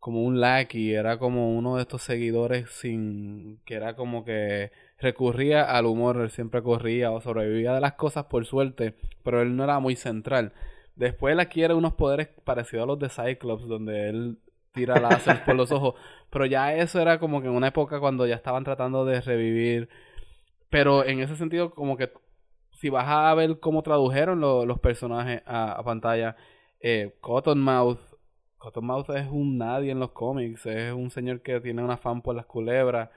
[0.00, 5.62] como un lackey, era como uno de estos seguidores sin que era como que recurría
[5.64, 9.64] al humor, él siempre corría o sobrevivía de las cosas por suerte, pero él no
[9.64, 10.52] era muy central.
[10.96, 14.38] Después él adquiere unos poderes parecidos a los de Cyclops, donde él
[14.72, 15.94] tira láser por los ojos.
[16.30, 19.88] Pero ya eso era como que en una época cuando ya estaban tratando de revivir.
[20.70, 22.12] Pero en ese sentido, como que
[22.72, 26.36] si vas a ver cómo tradujeron los personajes a, pantalla,
[26.86, 27.98] eh, Cottonmouth,
[28.58, 32.36] Cottonmouth es un nadie en los cómics, es un señor que tiene un afán por
[32.36, 33.08] las culebras.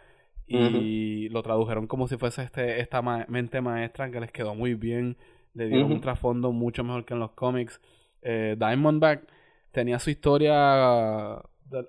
[0.49, 5.17] Y lo tradujeron como si fuese este esta mente maestra que les quedó muy bien,
[5.53, 7.81] le dieron un trasfondo mucho mejor que en los cómics.
[8.21, 9.27] Eh, Diamondback
[9.73, 11.41] tenía su historia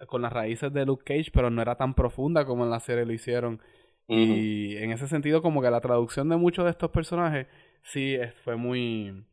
[0.08, 3.06] con las raíces de Luke Cage, pero no era tan profunda como en la serie
[3.06, 3.60] lo hicieron.
[4.08, 7.46] Y en ese sentido, como que la traducción de muchos de estos personajes,
[7.82, 9.24] sí, fue muy...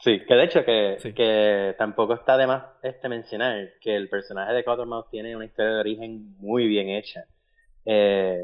[0.00, 4.52] Sí, que de hecho que, que tampoco está de más este mencionar que el personaje
[4.52, 7.24] de Cottonmouth tiene una historia de origen muy bien hecha.
[7.84, 8.38] Eh,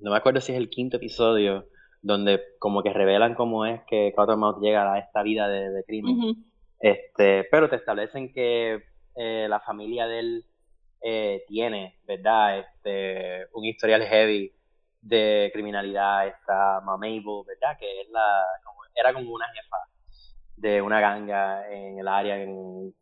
[0.00, 1.66] no me acuerdo si es el quinto episodio
[2.02, 6.44] donde como que revelan cómo es que Cottonmouth llega a esta vida de, crimen.
[6.78, 8.84] Este, pero te establecen que
[9.16, 10.44] eh, la familia de él
[11.00, 12.58] eh, tiene, ¿verdad?
[12.58, 14.52] Este, un historial heavy
[15.00, 16.26] de criminalidad.
[16.26, 17.78] Está Mabel, ¿verdad?
[17.78, 18.44] Que es la,
[18.94, 19.76] era como una jefa
[20.56, 22.94] de una ganga en el área en,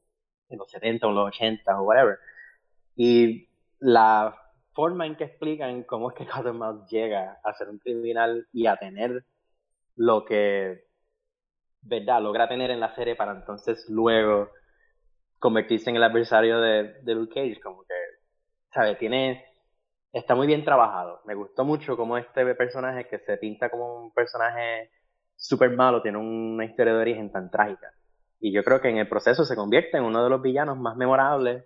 [0.50, 2.18] los 70 o los 80 o whatever.
[2.96, 3.48] Y
[3.78, 4.36] la
[4.72, 8.76] forma en que explican cómo es que Cottonmouth llega a ser un criminal y a
[8.76, 9.24] tener
[9.96, 10.86] lo que
[11.82, 12.22] ¿verdad?
[12.22, 14.50] Logra tener en la serie para entonces luego
[15.38, 17.94] convertirse en el adversario de, de Luke Cage, como que,
[18.72, 18.96] ¿sabes?
[18.98, 19.44] Tiene,
[20.12, 21.20] está muy bien trabajado.
[21.26, 24.90] Me gustó mucho como este personaje que se pinta como un personaje
[25.42, 27.92] súper malo, tiene una historia de origen tan trágica.
[28.40, 30.96] Y yo creo que en el proceso se convierte en uno de los villanos más
[30.96, 31.64] memorables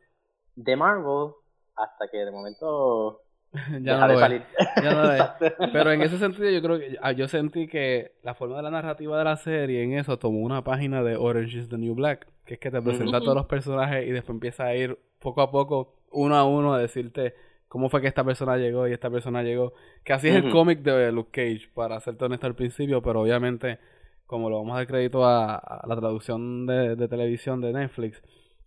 [0.57, 1.33] de Marvel
[1.77, 3.21] hasta que de momento
[3.83, 4.43] ya no lo salir.
[4.83, 8.57] Ya no Pero en ese sentido yo creo que ah, yo sentí que la forma
[8.57, 11.79] de la narrativa de la serie en eso tomó una página de Orange is the
[11.79, 14.75] New Black, que es que te presenta a todos los personajes y después empieza a
[14.75, 17.35] ir poco a poco, uno a uno, a decirte
[17.69, 19.75] cómo fue que esta persona llegó y esta persona llegó.
[20.05, 23.79] Que así es el cómic de Luke Cage, para ser honesto al principio, pero obviamente,
[24.27, 28.23] como lo vamos a dar crédito a, la traducción de, televisión de Netflix,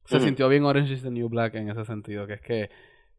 [0.05, 2.69] se sintió bien Orange is the New Black en ese sentido, que es que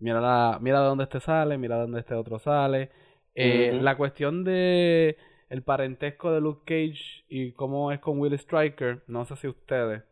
[0.01, 2.91] mira, la, mira de dónde este sale, mira de dónde este otro sale.
[3.35, 5.17] Eh, la cuestión de
[5.51, 10.03] el parentesco de Luke Cage y cómo es con Will Striker, no sé si ustedes.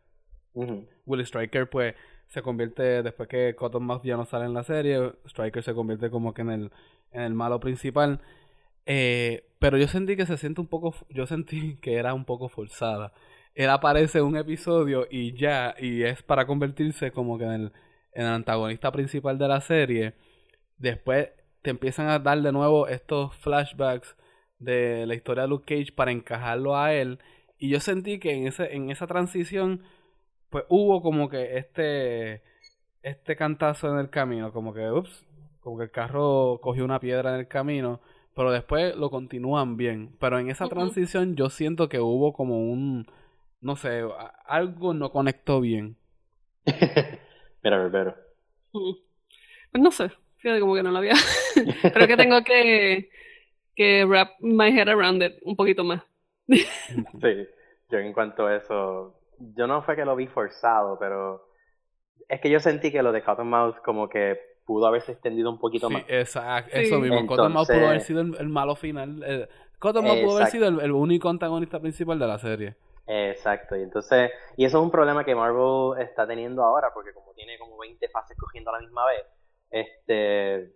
[1.07, 1.95] Will Striker, pues,
[2.29, 6.35] se convierte, después que Cottonmouth ya no sale en la serie, Striker se convierte como
[6.35, 6.73] que en el,
[7.13, 8.21] en el malo principal.
[8.87, 12.49] Eh, pero yo sentí que se siente un poco, yo sentí que era un poco
[12.49, 13.13] forzada.
[13.55, 17.73] Él aparece en un episodio y ya, y es para convertirse como que en el,
[18.13, 20.15] en el antagonista principal de la serie.
[20.77, 21.31] Después
[21.63, 24.17] te empiezan a dar de nuevo estos flashbacks
[24.59, 27.19] de la historia de Luke Cage para encajarlo a él.
[27.59, 29.83] Y yo sentí que en, ese, en esa transición,
[30.51, 32.43] pues hubo como que este,
[33.03, 35.27] este cantazo en el camino, como que, ups,
[35.61, 38.01] como que el carro cogió una piedra en el camino,
[38.35, 40.17] pero después lo continúan bien.
[40.21, 43.07] Pero en esa transición yo siento que hubo como un,
[43.61, 44.03] no sé,
[44.47, 45.97] algo no conectó bien.
[47.63, 48.15] pero, pero.
[48.73, 51.15] Pues no sé, fíjate como que no lo había.
[51.93, 53.11] Creo que tengo que
[53.79, 56.03] que wrap my head around it un poquito más.
[56.49, 57.47] sí,
[57.91, 61.49] yo en cuanto a eso, yo no fue que lo vi forzado, pero
[62.29, 65.89] es que yo sentí que lo de Cottonmouth como que pudo haberse extendido un poquito
[65.89, 66.05] más.
[66.09, 67.27] Exacto, eso mismo.
[67.27, 69.23] Cottonmouth pudo haber sido el, malo final.
[69.27, 72.77] Eh, Cottonmouth pudo haber sido el, único antagonista principal de la serie.
[73.07, 77.33] Exacto, y entonces, y eso es un problema que Marvel está teniendo ahora, porque como
[77.33, 79.25] tiene como 20 fases cogiendo a la misma vez,
[79.71, 80.75] este,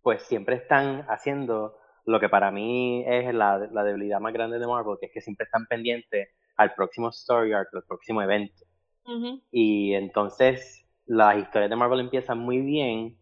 [0.00, 1.74] pues siempre están haciendo
[2.04, 5.44] lo que para mí es la, debilidad más grande de Marvel, que es que siempre
[5.44, 8.64] están pendientes al próximo story arc, al próximo evento.
[9.52, 13.16] Y entonces las historias de Marvel empiezan muy bien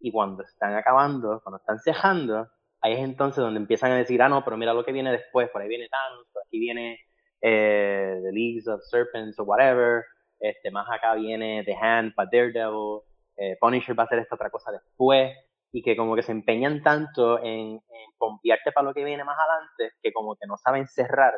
[0.00, 2.48] y cuando están acabando, cuando están cejando,
[2.80, 5.48] ahí es entonces donde empiezan a decir, ah, no, pero mira lo que viene después,
[5.50, 6.98] por ahí viene Thanos, por aquí viene
[7.40, 10.04] eh, The Leagues of Serpents o whatever,
[10.38, 13.00] este, más acá viene The Hand para Daredevil,
[13.36, 15.32] eh, Punisher va a hacer esta otra cosa después,
[15.72, 19.38] y que como que se empeñan tanto en, en pompearte para lo que viene más
[19.38, 21.32] adelante que como que no saben cerrar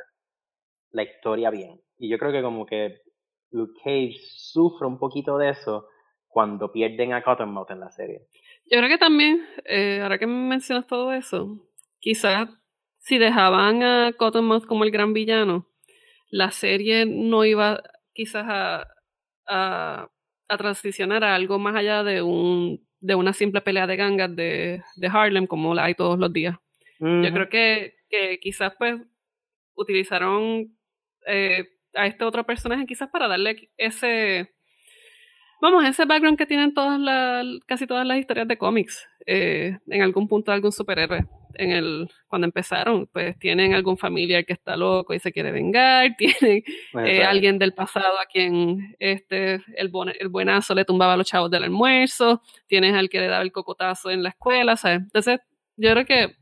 [0.95, 1.81] la historia bien.
[1.99, 3.03] Y yo creo que como que
[3.51, 5.89] Luke Cage sufre un poquito de eso
[6.29, 8.23] cuando pierden a Cottonmouth en la serie.
[8.71, 11.59] Yo creo que también, eh, ahora que mencionas todo eso,
[12.01, 12.49] quizás
[12.99, 15.69] si dejaban a Cottonmouth como el gran villano,
[16.31, 17.83] la serie no iba
[18.13, 18.89] quizás a,
[19.47, 20.09] a,
[20.49, 24.83] a transicionar a algo más allá de un de una simple pelea de gangas de,
[24.97, 26.57] de Harlem como la hay todos los días.
[26.99, 28.99] Yo creo que, que, quizás pues
[29.75, 30.75] utilizaron
[31.27, 34.53] eh, a este otro personaje quizás para darle ese
[35.61, 40.03] vamos ese background que tienen todas las casi todas las historias de cómics eh, en
[40.03, 45.15] algún punto algún superhéroe en el cuando empezaron, pues tienen algún familiar que está loco
[45.15, 46.63] y se quiere vengar, tienen
[47.05, 51.51] eh, alguien del pasado a quien este el, el buenazo le tumbaba a los chavos
[51.51, 55.01] del almuerzo, tienes al que le daba el cocotazo en la escuela, ¿sabes?
[55.01, 55.41] Entonces,
[55.77, 56.37] yo creo que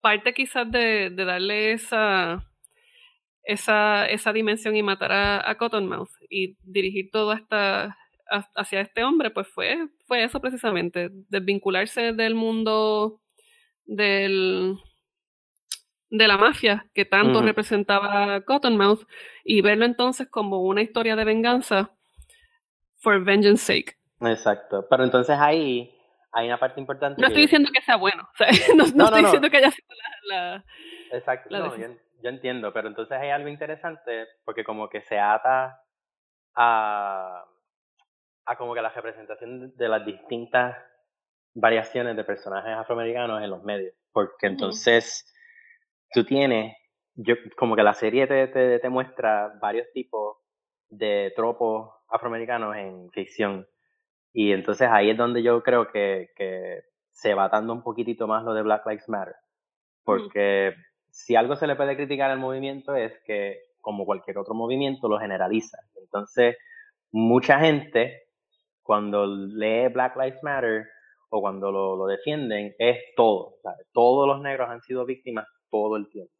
[0.00, 2.44] parte quizás de, de darle esa
[3.44, 7.96] esa, esa dimensión y matar a, a Cottonmouth y dirigir todo hasta
[8.54, 13.20] hacia este hombre, pues fue, fue eso precisamente, desvincularse del mundo
[13.84, 14.78] del,
[16.08, 19.06] de la mafia que tanto representaba Cottonmouth
[19.44, 21.90] y verlo entonces como una historia de venganza
[22.96, 23.98] for vengeance sake.
[24.20, 25.94] Exacto, pero entonces ahí
[26.32, 27.20] hay una parte importante.
[27.20, 28.28] No estoy diciendo que sea bueno,
[28.76, 29.88] no, estoy diciendo que haya sido
[30.28, 30.64] la...
[31.12, 31.96] Exacto, yo,
[32.28, 35.80] entiendo, pero entonces hay algo interesante porque como que se ata
[36.54, 37.44] a,
[38.44, 40.76] a como que la representación de las distintas
[41.54, 45.30] variaciones de personajes afroamericanos en los medios, porque entonces
[46.12, 46.76] tú tienes,
[47.14, 50.38] yo, como que la serie te, te, te, muestra varios tipos
[50.88, 53.66] de tropos afroamericanos en ficción,
[54.32, 58.44] y entonces ahí es donde yo creo que, que se va dando un poquitito más
[58.44, 59.34] lo de Black Lives Matter,
[60.04, 60.74] porque
[61.12, 65.18] si algo se le puede criticar al movimiento es que, como cualquier otro movimiento, lo
[65.18, 65.78] generaliza.
[65.94, 66.56] Entonces,
[67.12, 68.22] mucha gente,
[68.82, 70.86] cuando lee Black Lives Matter,
[71.34, 73.56] o cuando lo, lo defienden es todo.
[73.92, 76.32] Todos los negros han sido víctimas todo el tiempo.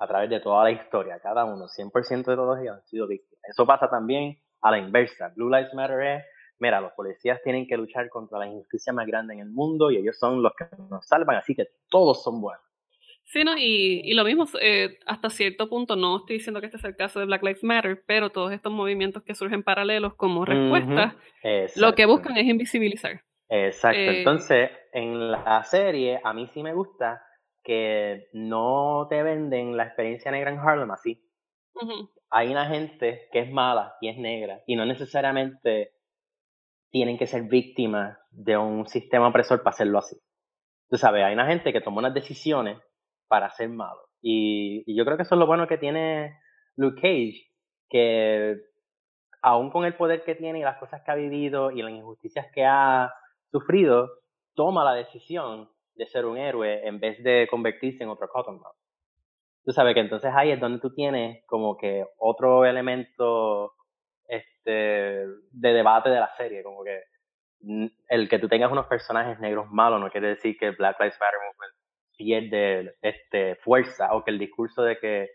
[0.00, 3.42] A través de toda la historia, cada uno, 100% de todos ellos han sido víctimas.
[3.48, 5.32] Eso pasa también a la inversa.
[5.34, 6.24] Blue Lives Matter es,
[6.60, 9.96] mira, los policías tienen que luchar contra la injusticia más grande en el mundo y
[9.96, 12.67] ellos son los que nos salvan, así que todos son buenos.
[13.30, 16.78] Sí, no, y, y lo mismo, eh, hasta cierto punto, no estoy diciendo que este
[16.78, 20.46] sea el caso de Black Lives Matter, pero todos estos movimientos que surgen paralelos como
[20.46, 21.14] respuesta,
[21.76, 23.20] lo que buscan es invisibilizar
[23.50, 23.98] Exacto.
[23.98, 27.22] Eh, Entonces, en la serie, a mí sí me gusta
[27.62, 31.22] que no te venden la experiencia negra en Harlem así.
[32.30, 35.92] Hay una gente que es mala y es negra y no necesariamente
[36.90, 40.16] tienen que ser víctimas de un sistema opresor para hacerlo así.
[40.88, 42.78] Tú sabes, hay una gente que toma unas decisiones
[43.28, 44.00] para ser malo.
[44.20, 46.38] Y, y yo creo que eso es lo bueno que tiene
[46.76, 47.50] Luke Cage,
[47.88, 48.56] que
[49.42, 52.46] aún con el poder que tiene y las cosas que ha vivido y las injusticias
[52.52, 53.12] que ha
[53.50, 54.08] sufrido,
[54.54, 58.76] toma la decisión de ser un héroe en vez de convertirse en otro Cottonmouth.
[59.64, 63.72] Tú sabes que entonces ahí es donde tú tienes como que otro elemento
[64.26, 67.02] este, de debate de la serie, como que
[68.08, 71.38] el que tú tengas unos personajes negros malos no quiere decir que Black Lives Matter
[71.38, 71.77] Movement
[72.18, 75.30] pierde este, fuerza o que el discurso de que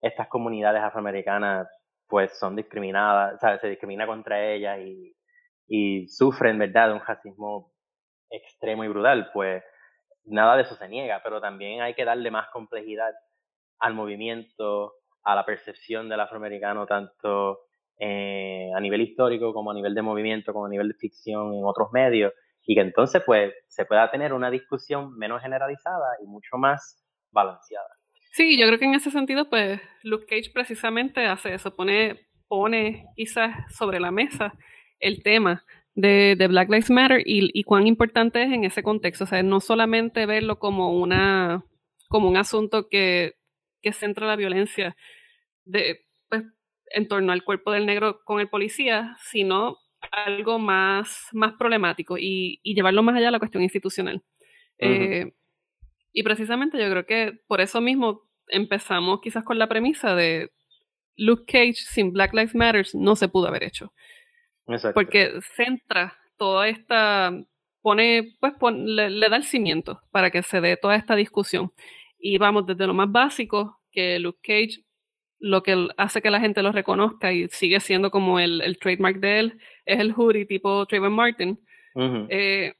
[0.00, 1.68] estas comunidades afroamericanas
[2.08, 5.14] pues son discriminadas, o sea, se discrimina contra ellas y,
[5.68, 7.72] y sufren, ¿verdad?, de un racismo
[8.30, 9.62] extremo y brutal, pues
[10.24, 13.12] nada de eso se niega, pero también hay que darle más complejidad
[13.78, 17.60] al movimiento, a la percepción del afroamericano, tanto
[17.98, 21.64] eh, a nivel histórico como a nivel de movimiento, como a nivel de ficción en
[21.64, 22.32] otros medios,
[22.66, 27.88] y que entonces pues se pueda tener una discusión menos generalizada y mucho más balanceada.
[28.32, 33.06] Sí, yo creo que en ese sentido, pues Luke Cage precisamente hace eso, pone, pone
[33.16, 34.54] quizás sobre la mesa
[35.00, 39.24] el tema de, de Black Lives Matter y, y, cuán importante es en ese contexto.
[39.24, 41.64] O sea, no solamente verlo como una
[42.08, 43.36] como un asunto que,
[43.82, 44.96] que centra la violencia
[45.64, 46.42] de, pues,
[46.86, 49.78] en torno al cuerpo del negro con el policía, sino
[50.10, 54.16] algo más, más problemático y, y llevarlo más allá de la cuestión institucional.
[54.16, 55.26] Uh -huh.
[55.28, 55.32] eh,
[56.12, 60.50] y precisamente yo creo que por eso mismo empezamos quizás con la premisa de
[61.16, 63.92] Luke Cage sin Black Lives Matter no se pudo haber hecho.
[64.66, 64.94] Exacto.
[64.94, 67.32] Porque centra toda esta,
[67.82, 71.72] pone, pues pon, le, le, da el cimiento para que se dé toda esta discusión.
[72.18, 74.84] Y vamos desde lo más básico, que Luke Cage,
[75.40, 79.18] lo que hace que la gente lo reconozca y sigue siendo como el, el trademark
[79.18, 81.58] de él, es el hoodie tipo Trayvon Martin,
[81.94, 82.26] Uh -huh.
[82.30, 82.74] eh,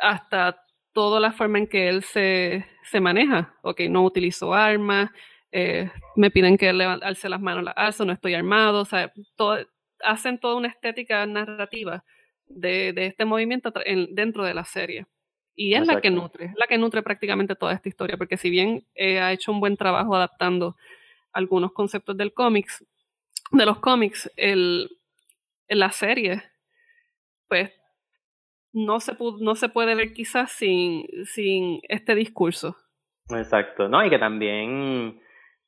[0.00, 0.56] hasta
[0.92, 3.54] toda la forma en que él se, se maneja.
[3.62, 5.10] Ok, no utilizo armas,
[5.50, 9.12] eh, me piden que le alce las manos, las alzo, no estoy armado, o sea,
[9.36, 9.58] todo,
[10.04, 12.04] hacen toda una estética narrativa
[12.46, 15.06] de, de este movimiento en, dentro de la serie.
[15.56, 15.94] Y es Exacto.
[15.96, 19.32] la que nutre, la que nutre prácticamente toda esta historia, porque si bien eh, ha
[19.32, 20.76] hecho un buen trabajo adaptando
[21.32, 22.84] algunos conceptos del cómics,
[23.50, 24.88] de los cómics, el,
[25.68, 26.42] la serie,
[27.48, 27.72] pues
[28.72, 32.76] no se, no se puede ver quizás sin, sin este discurso.
[33.28, 34.04] Exacto, ¿no?
[34.04, 35.20] Y que también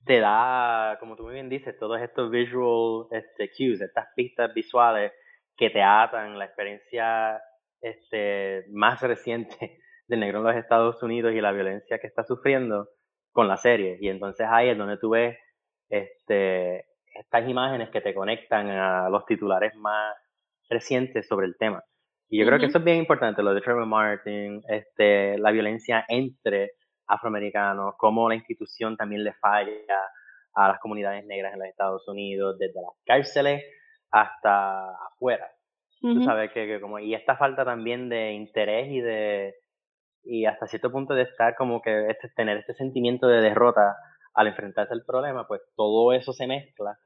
[0.04, 5.12] te da, como tú muy bien dices, todos estos visual este, cues, estas pistas visuales
[5.56, 7.40] que te atan la experiencia
[7.80, 12.88] este, más reciente del negro en los Estados Unidos y la violencia que está sufriendo
[13.32, 13.98] con la serie.
[14.00, 15.36] Y entonces ahí es donde tú ves
[15.94, 20.16] este, estas imágenes que te conectan a los titulares más
[20.68, 21.82] recientes sobre el tema.
[22.28, 22.48] Y yo uh -huh.
[22.48, 26.72] creo que eso es bien importante, lo de Trevor Martin, este, la violencia entre
[27.06, 30.00] afroamericanos, cómo la institución también le falla
[30.54, 33.62] a las comunidades negras en los Estados Unidos, desde las cárceles
[34.10, 35.46] hasta afuera.
[36.02, 36.14] Uh -huh.
[36.14, 39.54] Tú sabes que, que, como, y esta falta también de interés y de,
[40.24, 43.96] y hasta cierto punto de estar como que este, tener este sentimiento de derrota
[44.34, 46.98] al enfrentarse al problema, pues todo eso se mezcla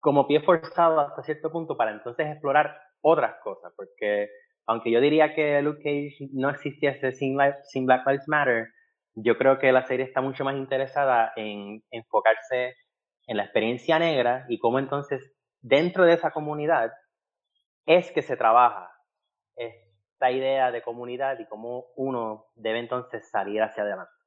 [0.00, 4.28] como pie forzado hasta cierto punto para entonces explorar otras cosas, porque
[4.66, 8.68] aunque yo diría que Luke Cage no existiese sin, sin Black Lives Matter,
[9.14, 12.76] yo creo que la serie está mucho más interesada en enfocarse
[13.26, 16.92] en la experiencia negra y cómo entonces dentro de esa comunidad
[17.86, 18.90] es que se trabaja
[19.56, 24.17] esta idea de comunidad y cómo uno debe entonces salir hacia adelante.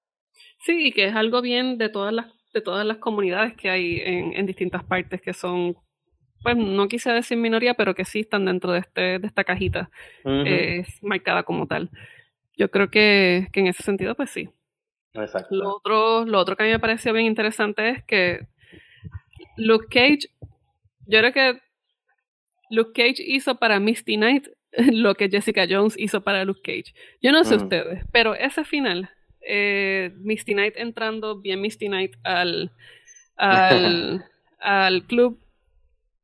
[0.60, 4.02] Sí, y que es algo bien de todas las, de todas las comunidades que hay
[4.04, 5.76] en, en distintas partes que son
[6.42, 9.90] pues no quise decir minoría, pero que sí están dentro de, este, de esta cajita
[10.24, 10.48] uh -huh.
[10.48, 11.90] eh, marcada como tal.
[12.58, 14.50] Yo creo que, que, en ese sentido, pues sí.
[15.14, 15.56] Exacto.
[15.56, 18.48] Lo otro, lo otro que a mí me pareció bien interesante es que
[19.58, 20.30] Luke Cage,
[21.08, 21.60] yo creo que
[22.70, 24.48] Luke Cage hizo para Misty Knight
[24.92, 26.94] lo que Jessica Jones hizo para Luke Cage.
[27.22, 27.64] Yo no sé uh -huh.
[27.64, 29.10] ustedes, pero ese final,
[29.42, 32.72] eh, Misty Knight entrando bien Misty Knight al,
[33.38, 34.26] al,
[34.60, 35.42] al club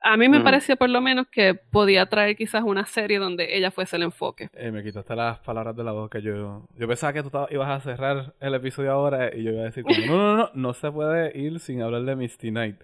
[0.01, 0.43] a mí me mm.
[0.43, 4.49] pareció por lo menos que podía traer quizás una serie donde ella fuese el enfoque.
[4.53, 6.19] Eh, me quitaste las palabras de la boca.
[6.19, 9.65] Yo, yo pensaba que tú ibas a cerrar el episodio ahora y yo iba a
[9.65, 12.79] decir, como, no, no, no, no se puede ir sin hablar de Misty Knight.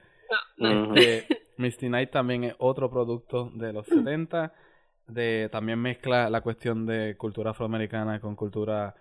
[0.58, 0.96] No, no.
[0.96, 4.52] Este, Misty Knight también es otro producto de los 70.
[5.08, 8.96] de también mezcla la cuestión de cultura afroamericana con cultura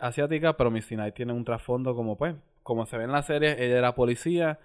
[0.00, 3.52] asiática, pero Misty Knight tiene un trasfondo como pues, como se ve en la serie,
[3.64, 4.58] ella era policía.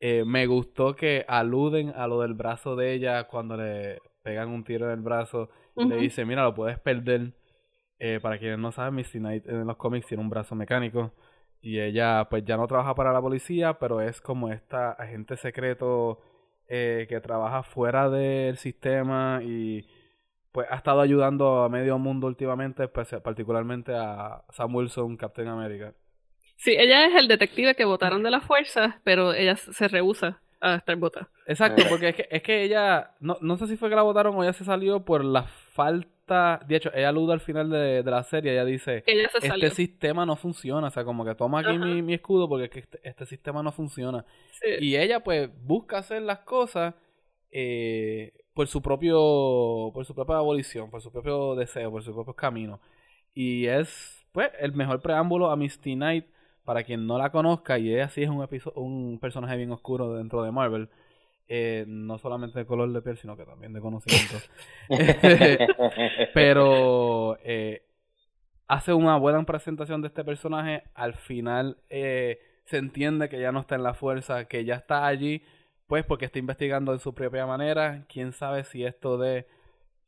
[0.00, 4.64] Eh, me gustó que aluden a lo del brazo de ella cuando le pegan un
[4.64, 5.48] tiro en el brazo.
[5.76, 7.32] Le dice, mira, lo puedes perder.
[7.98, 11.12] Eh, para quienes no saben, Misty Knight en los cómics tiene un brazo mecánico.
[11.60, 16.20] Y ella pues ya no trabaja para la policía, pero es como esta agente secreto
[16.68, 19.86] eh, que trabaja fuera del sistema y
[20.56, 25.92] pues ha estado ayudando a medio mundo últimamente, pues, particularmente a Sam Wilson, Captain America.
[26.56, 30.76] Sí, ella es el detective que votaron de la fuerza, pero ella se rehúsa a
[30.76, 31.28] estar votada.
[31.46, 34.34] Exacto, porque es que, es que ella, no, no sé si fue que la votaron
[34.34, 38.22] o ella se salió por la falta, de hecho, ella aluda al final de, la
[38.22, 42.48] serie, ella dice, este sistema no funciona, o sea, como que toma aquí mi, escudo
[42.48, 44.24] porque es que este, este sistema no funciona.
[44.80, 46.94] Y ella pues busca hacer las cosas
[47.50, 52.32] eh, por su propio, por su propia abolición, por su propio deseo, por su propio
[52.32, 52.80] camino.
[53.34, 56.24] Y es, pues, el mejor preámbulo a Misty Knight,
[56.64, 60.42] para quien no la conozca, y ella sí es un, un personaje bien oscuro dentro
[60.42, 60.88] de Marvel.
[61.48, 64.36] Eh, no solamente de color de piel, sino que también de conocimiento.
[66.34, 67.82] Pero eh,
[68.68, 70.84] hace una buena presentación de este personaje.
[70.94, 75.06] Al final eh, se entiende que ya no está en la fuerza, que ya está
[75.06, 75.42] allí
[75.86, 78.04] pues porque está investigando en su propia manera.
[78.08, 79.46] Quién sabe si esto de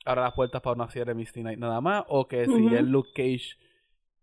[0.05, 2.83] ahora las puertas para una serie de Misty Knight nada más, o que si es
[2.83, 3.57] Luke Cage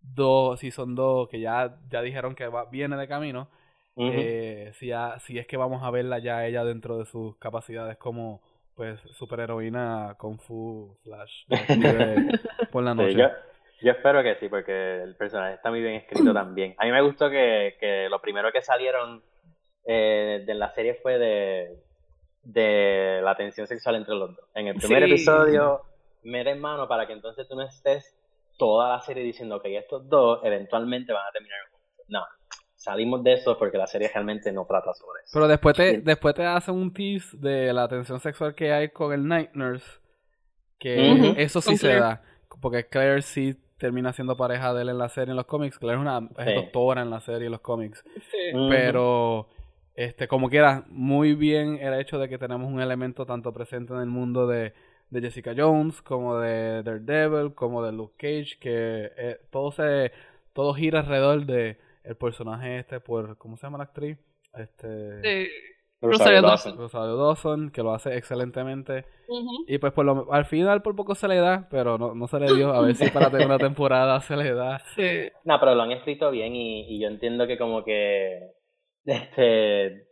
[0.01, 3.49] 2, son 2, que ya, ya dijeron que va, viene de camino,
[3.97, 8.41] eh, si, si es que vamos a verla ya ella dentro de sus capacidades como
[8.75, 11.45] pues superheroína Kung Fu slash
[12.71, 13.15] por la noche.
[13.81, 16.75] yo, espero que sí, porque el personaje está muy bien escrito también.
[16.77, 19.23] A mí me gustó que, que lo primero que salieron
[19.85, 21.83] eh, de la serie fue de,
[22.43, 24.45] de la tensión sexual entre los dos.
[24.53, 25.81] En el primer episodio,
[26.23, 28.17] me en mano para que entonces tú no estés
[28.57, 32.05] toda la serie diciendo que estos dos eventualmente van a terminar juntos.
[32.07, 32.21] No,
[32.75, 35.31] salimos de eso porque la serie realmente no trata sobre eso.
[35.33, 39.11] Pero después te, después te hace un tease de la tensión sexual que hay con
[39.11, 39.99] el Night Nurse,
[40.79, 42.23] que eso sí se da,
[42.61, 45.77] porque Claire sí termina siendo pareja de él en la serie en los cómics.
[45.77, 48.03] Claire es una doctora en la serie en los cómics.
[48.69, 49.49] Pero
[49.95, 54.01] este, como quiera, muy bien el hecho de que tenemos un elemento tanto presente en
[54.01, 54.73] el mundo de,
[55.09, 60.11] de Jessica Jones, como de Daredevil, como de Luke Cage, que eh, todo se
[60.53, 64.17] todo gira alrededor de el personaje este por ¿cómo se llama la actriz?
[64.53, 65.49] Este
[66.01, 66.77] Rosario Dawson.
[66.77, 69.05] Rosario Dawson, que lo hace excelentemente.
[69.67, 72.39] Y pues por lo, al final por poco se le da, pero no, no se
[72.39, 72.73] le dio.
[72.73, 74.79] A ver si para tener una temporada se le da.
[74.95, 75.29] Sí.
[75.45, 78.51] No, pero lo han escrito bien y, y yo entiendo que como que
[79.05, 80.07] este,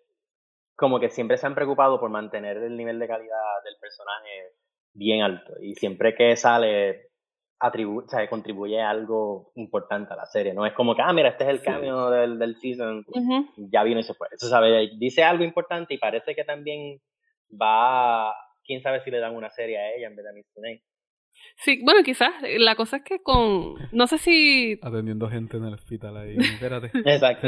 [0.76, 4.54] como que siempre se han preocupado por mantener el nivel de calidad del personaje
[4.94, 7.10] bien alto y siempre que sale
[7.60, 10.54] atribu contribuye a algo importante a la serie.
[10.54, 13.06] No es como que, ah, mira, este es el cambio del, del season,
[13.56, 14.28] ya vino y se fue.
[14.32, 17.00] Eso sabe, dice algo importante y parece que también
[17.50, 18.36] va,
[18.66, 20.82] quién sabe si le dan una serie a ella en vez de a Miss
[21.58, 24.80] Sí, bueno, quizás la cosa es que con, no sé si...
[24.82, 26.92] Atendiendo gente en el hospital ahí, espérate.
[27.06, 27.48] Exacto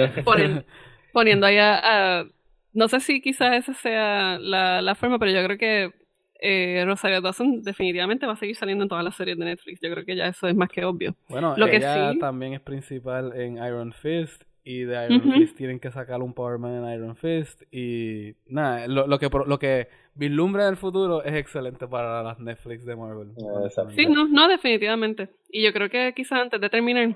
[1.16, 2.26] poniendo ahí a,
[2.74, 5.94] no sé si quizás esa sea la, la forma, pero yo creo que
[6.42, 9.80] eh, Rosario Dawson definitivamente va a seguir saliendo en todas las series de Netflix.
[9.82, 11.16] Yo creo que ya eso es más que obvio.
[11.30, 15.80] Bueno, Lo ella que también es principal en Iron Fist y de Iron Fist tienen
[15.80, 19.88] que sacar un Power Man en Iron Fist y nada, lo, lo que lo que
[20.16, 23.30] vislumbra en el futuro es excelente para las Netflix de Marvel.
[23.96, 25.30] Sí, no, no, definitivamente.
[25.50, 27.16] Y yo creo que quizás antes de terminar,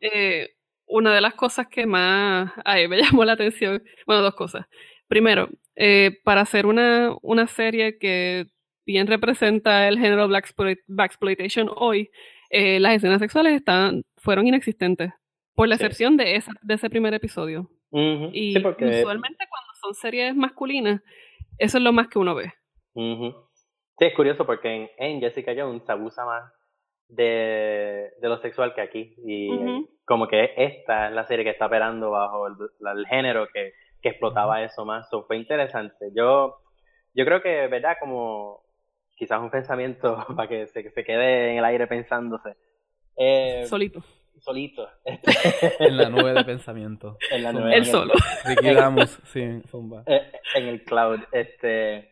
[0.00, 0.55] eh,
[0.86, 4.66] una de las cosas que más ahí me llamó la atención, bueno, dos cosas.
[5.08, 8.46] Primero, eh, para hacer una, una serie que
[8.84, 10.52] bien representa el género Black,
[10.98, 12.10] Exploitation hoy,
[12.50, 15.12] eh, las escenas sexuales están, fueron inexistentes,
[15.54, 17.70] por la excepción de, esa, de ese primer episodio.
[17.90, 21.00] Y usualmente cuando son series masculinas,
[21.58, 22.52] eso es lo más que uno ve.
[22.94, 26.52] Sí, es curioso porque en, en, Jessica Jones se abusa más
[27.08, 29.14] de, de lo sexual que aquí.
[29.24, 29.48] Y
[30.04, 34.62] como que esta es la serie que está operando bajo el, género que, que, explotaba
[34.62, 35.08] eso más.
[35.08, 36.10] So, fue interesante.
[36.14, 36.58] Yo,
[37.14, 37.96] yo creo que, ¿verdad?
[38.00, 38.62] Como
[39.16, 42.56] quizás un pensamiento para que se, se quede en el aire pensándose.
[43.16, 44.02] Eh, solito.
[44.38, 44.88] Solito.
[45.80, 47.16] en la nube de pensamiento.
[47.30, 47.74] En la nube.
[47.74, 48.12] El solo.
[49.24, 51.20] sí, eh, En el cloud.
[51.32, 52.10] Este.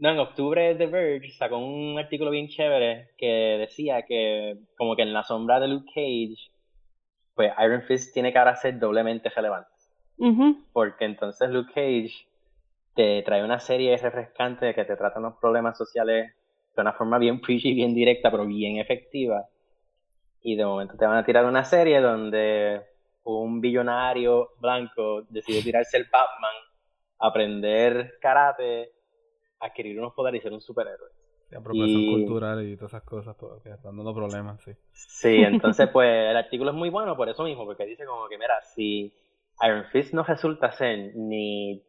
[0.00, 5.02] No, en octubre The Verge sacó un artículo bien chévere que decía que como que
[5.02, 6.50] en la sombra de Luke Cage
[7.34, 9.70] pues Iron Fist tiene que ahora ser doblemente relevante.
[10.72, 12.26] Porque entonces Luke Cage
[12.94, 16.34] te trae una serie refrescante que te trata unos problemas sociales
[16.74, 19.46] de una forma bien preachy, bien directa, pero bien efectiva.
[20.42, 22.82] Y de momento te van a tirar una serie donde
[23.24, 26.54] un billonario blanco decide tirarse el Batman,
[27.18, 28.92] aprender karate,
[29.60, 31.10] adquirir unos poderes y ser un superhéroe.
[31.50, 34.72] La apropiación cultural y todas esas cosas que están dando problemas, sí.
[34.92, 38.38] Sí, entonces pues el artículo es muy bueno por eso mismo, porque dice como que,
[38.38, 39.12] mira, si
[39.62, 41.82] Iron Fist no resulta ser ni...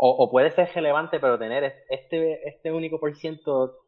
[0.00, 3.78] O, puede ser relevante, pero tener este, este único por ciento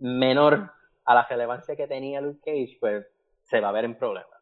[0.00, 0.72] menor
[1.04, 3.06] a la relevancia que tenía Luke Cage, pues
[3.44, 4.32] se va a ver en problemas.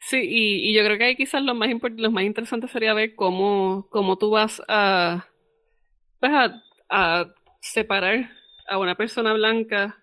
[0.00, 3.86] Sí, y, yo creo que ahí quizás lo más, lo más interesante sería ver cómo,
[3.90, 5.26] cómo tú vas a,
[6.20, 6.62] pues a
[7.60, 8.30] separar
[8.66, 9.98] a una persona blanca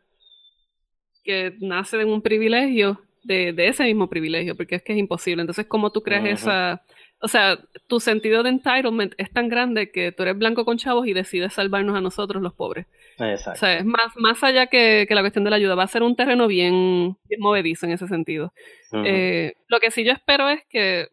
[1.24, 5.42] que nace de un privilegio, de, ese mismo privilegio, porque es que es imposible.
[5.42, 6.84] Entonces, ¿cómo tú creas esa...
[7.22, 11.06] O sea, tu sentido de entitlement es tan grande que tú eres blanco con chavos
[11.06, 12.88] y decides salvarnos a nosotros los pobres.
[13.18, 13.58] Exacto.
[13.58, 15.76] O sea, es más, más allá que, la cuestión de la ayuda.
[15.76, 18.54] Va a ser un terreno bien, movedizo en ese sentido.
[18.94, 21.10] Eh, lo que sí yo espero es que,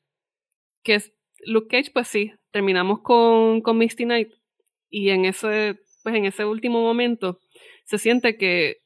[0.85, 1.03] que
[1.45, 4.33] Luke Cage, pues sí, terminamos con, con Misty Knight
[4.97, 7.39] y en ese, pues en ese último momento
[7.85, 8.79] se siente que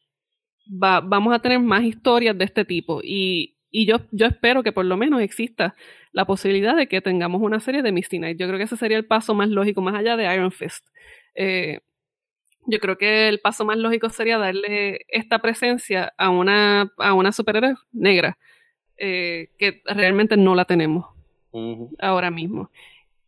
[0.66, 4.72] va, vamos a tener más historias de este tipo y, y yo, yo espero que
[4.72, 5.76] por lo menos exista
[6.10, 8.40] la posibilidad de que tengamos una serie de Misty Knight.
[8.40, 10.84] Yo creo que ese sería el paso más lógico, más allá de Iron Fist.
[11.36, 11.78] Eh,
[12.66, 17.30] yo creo que el paso más lógico sería darle esta presencia a una, a una
[17.30, 18.36] superhéroe negra,
[18.96, 21.06] eh, que realmente no la tenemos
[22.00, 22.68] ahora mismo.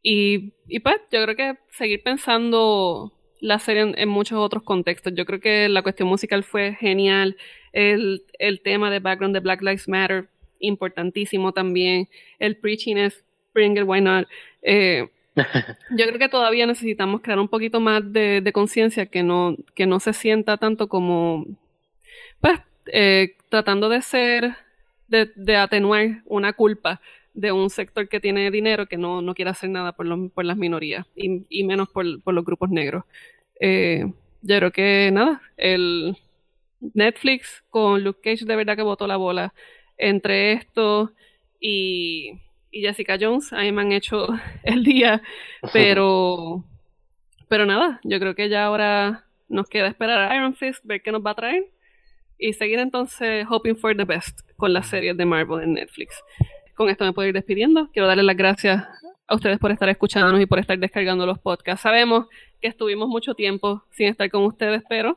[0.02, 5.12] Y, y pues yo creo que seguir pensando la serie en, muchos otros contextos.
[5.16, 7.36] Yo creo que la cuestión musical fue genial.
[7.72, 8.22] El,
[8.62, 10.28] tema de background de Black Lives Matter,
[10.60, 12.08] importantísimo también.
[12.38, 14.28] El preaching es Bring it, why not.
[14.62, 19.86] Eh, yo creo que todavía necesitamos crear un poquito más de, conciencia que no, que
[19.86, 21.44] no se sienta tanto como,
[22.40, 24.54] pues, eh, tratando de ser,
[25.08, 27.00] de, atenuar una culpa
[27.34, 31.06] de un sector que tiene dinero que no, quiere hacer nada por, por las minorías
[31.16, 33.04] y, menos por, los grupos negros.
[33.60, 34.04] Eh,
[34.42, 36.16] yo creo que nada, el
[36.80, 39.54] Netflix con Luke Cage de verdad que botó la bola.
[39.96, 41.12] Entre esto
[41.60, 42.40] y,
[42.72, 44.28] Jessica Jones, ahí me han hecho
[44.64, 45.22] el día,
[45.72, 46.64] pero,
[47.48, 51.12] pero nada, yo creo que ya ahora nos queda esperar a Iron Fist, ver qué
[51.12, 51.66] nos va a traer
[52.38, 56.22] y seguir entonces hoping for the best con las series de Marvel en Netflix.
[56.82, 57.88] Con esto me puedo ir despidiendo.
[57.92, 58.84] Quiero darle las gracias
[59.28, 61.80] a ustedes por estar escuchándonos y por estar descargando los podcasts.
[61.80, 62.26] Sabemos
[62.60, 65.14] que estuvimos mucho tiempo sin estar con ustedes, pero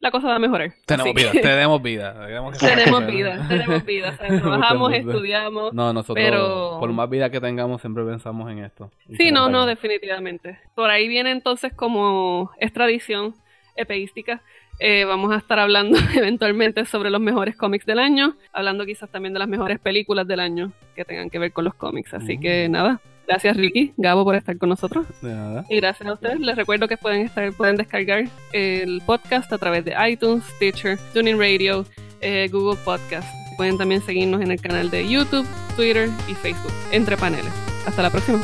[0.00, 0.72] la cosa va a mejorar.
[0.84, 2.26] Tenemos vida, tenemos vida.
[2.58, 4.16] tenemos vida, tenemos vida.
[4.16, 5.72] trabajamos, estudiamos.
[5.72, 8.90] No, nosotros, por más vida que tengamos, siempre pensamos en esto.
[9.16, 10.58] Sí, no, no, definitivamente.
[10.74, 13.36] Por ahí viene entonces como es tradición
[13.76, 14.42] epeística.
[14.78, 19.32] Eh, vamos a estar hablando eventualmente sobre los mejores cómics del año, hablando quizás también
[19.32, 22.14] de las mejores películas del año que tengan que ver con los cómics.
[22.14, 22.72] Así que mm.
[22.72, 25.06] nada, gracias Ricky, Gabo por estar con nosotros.
[25.22, 25.64] De nada.
[25.68, 26.40] Y gracias a ustedes.
[26.40, 31.38] Les recuerdo que pueden, estar, pueden descargar el podcast a través de iTunes, Stitcher, Tuning
[31.38, 31.84] Radio,
[32.20, 33.28] eh, Google Podcast.
[33.56, 35.46] Pueden también seguirnos en el canal de YouTube,
[35.76, 37.52] Twitter y Facebook, entre paneles.
[37.86, 38.40] Hasta la próxima.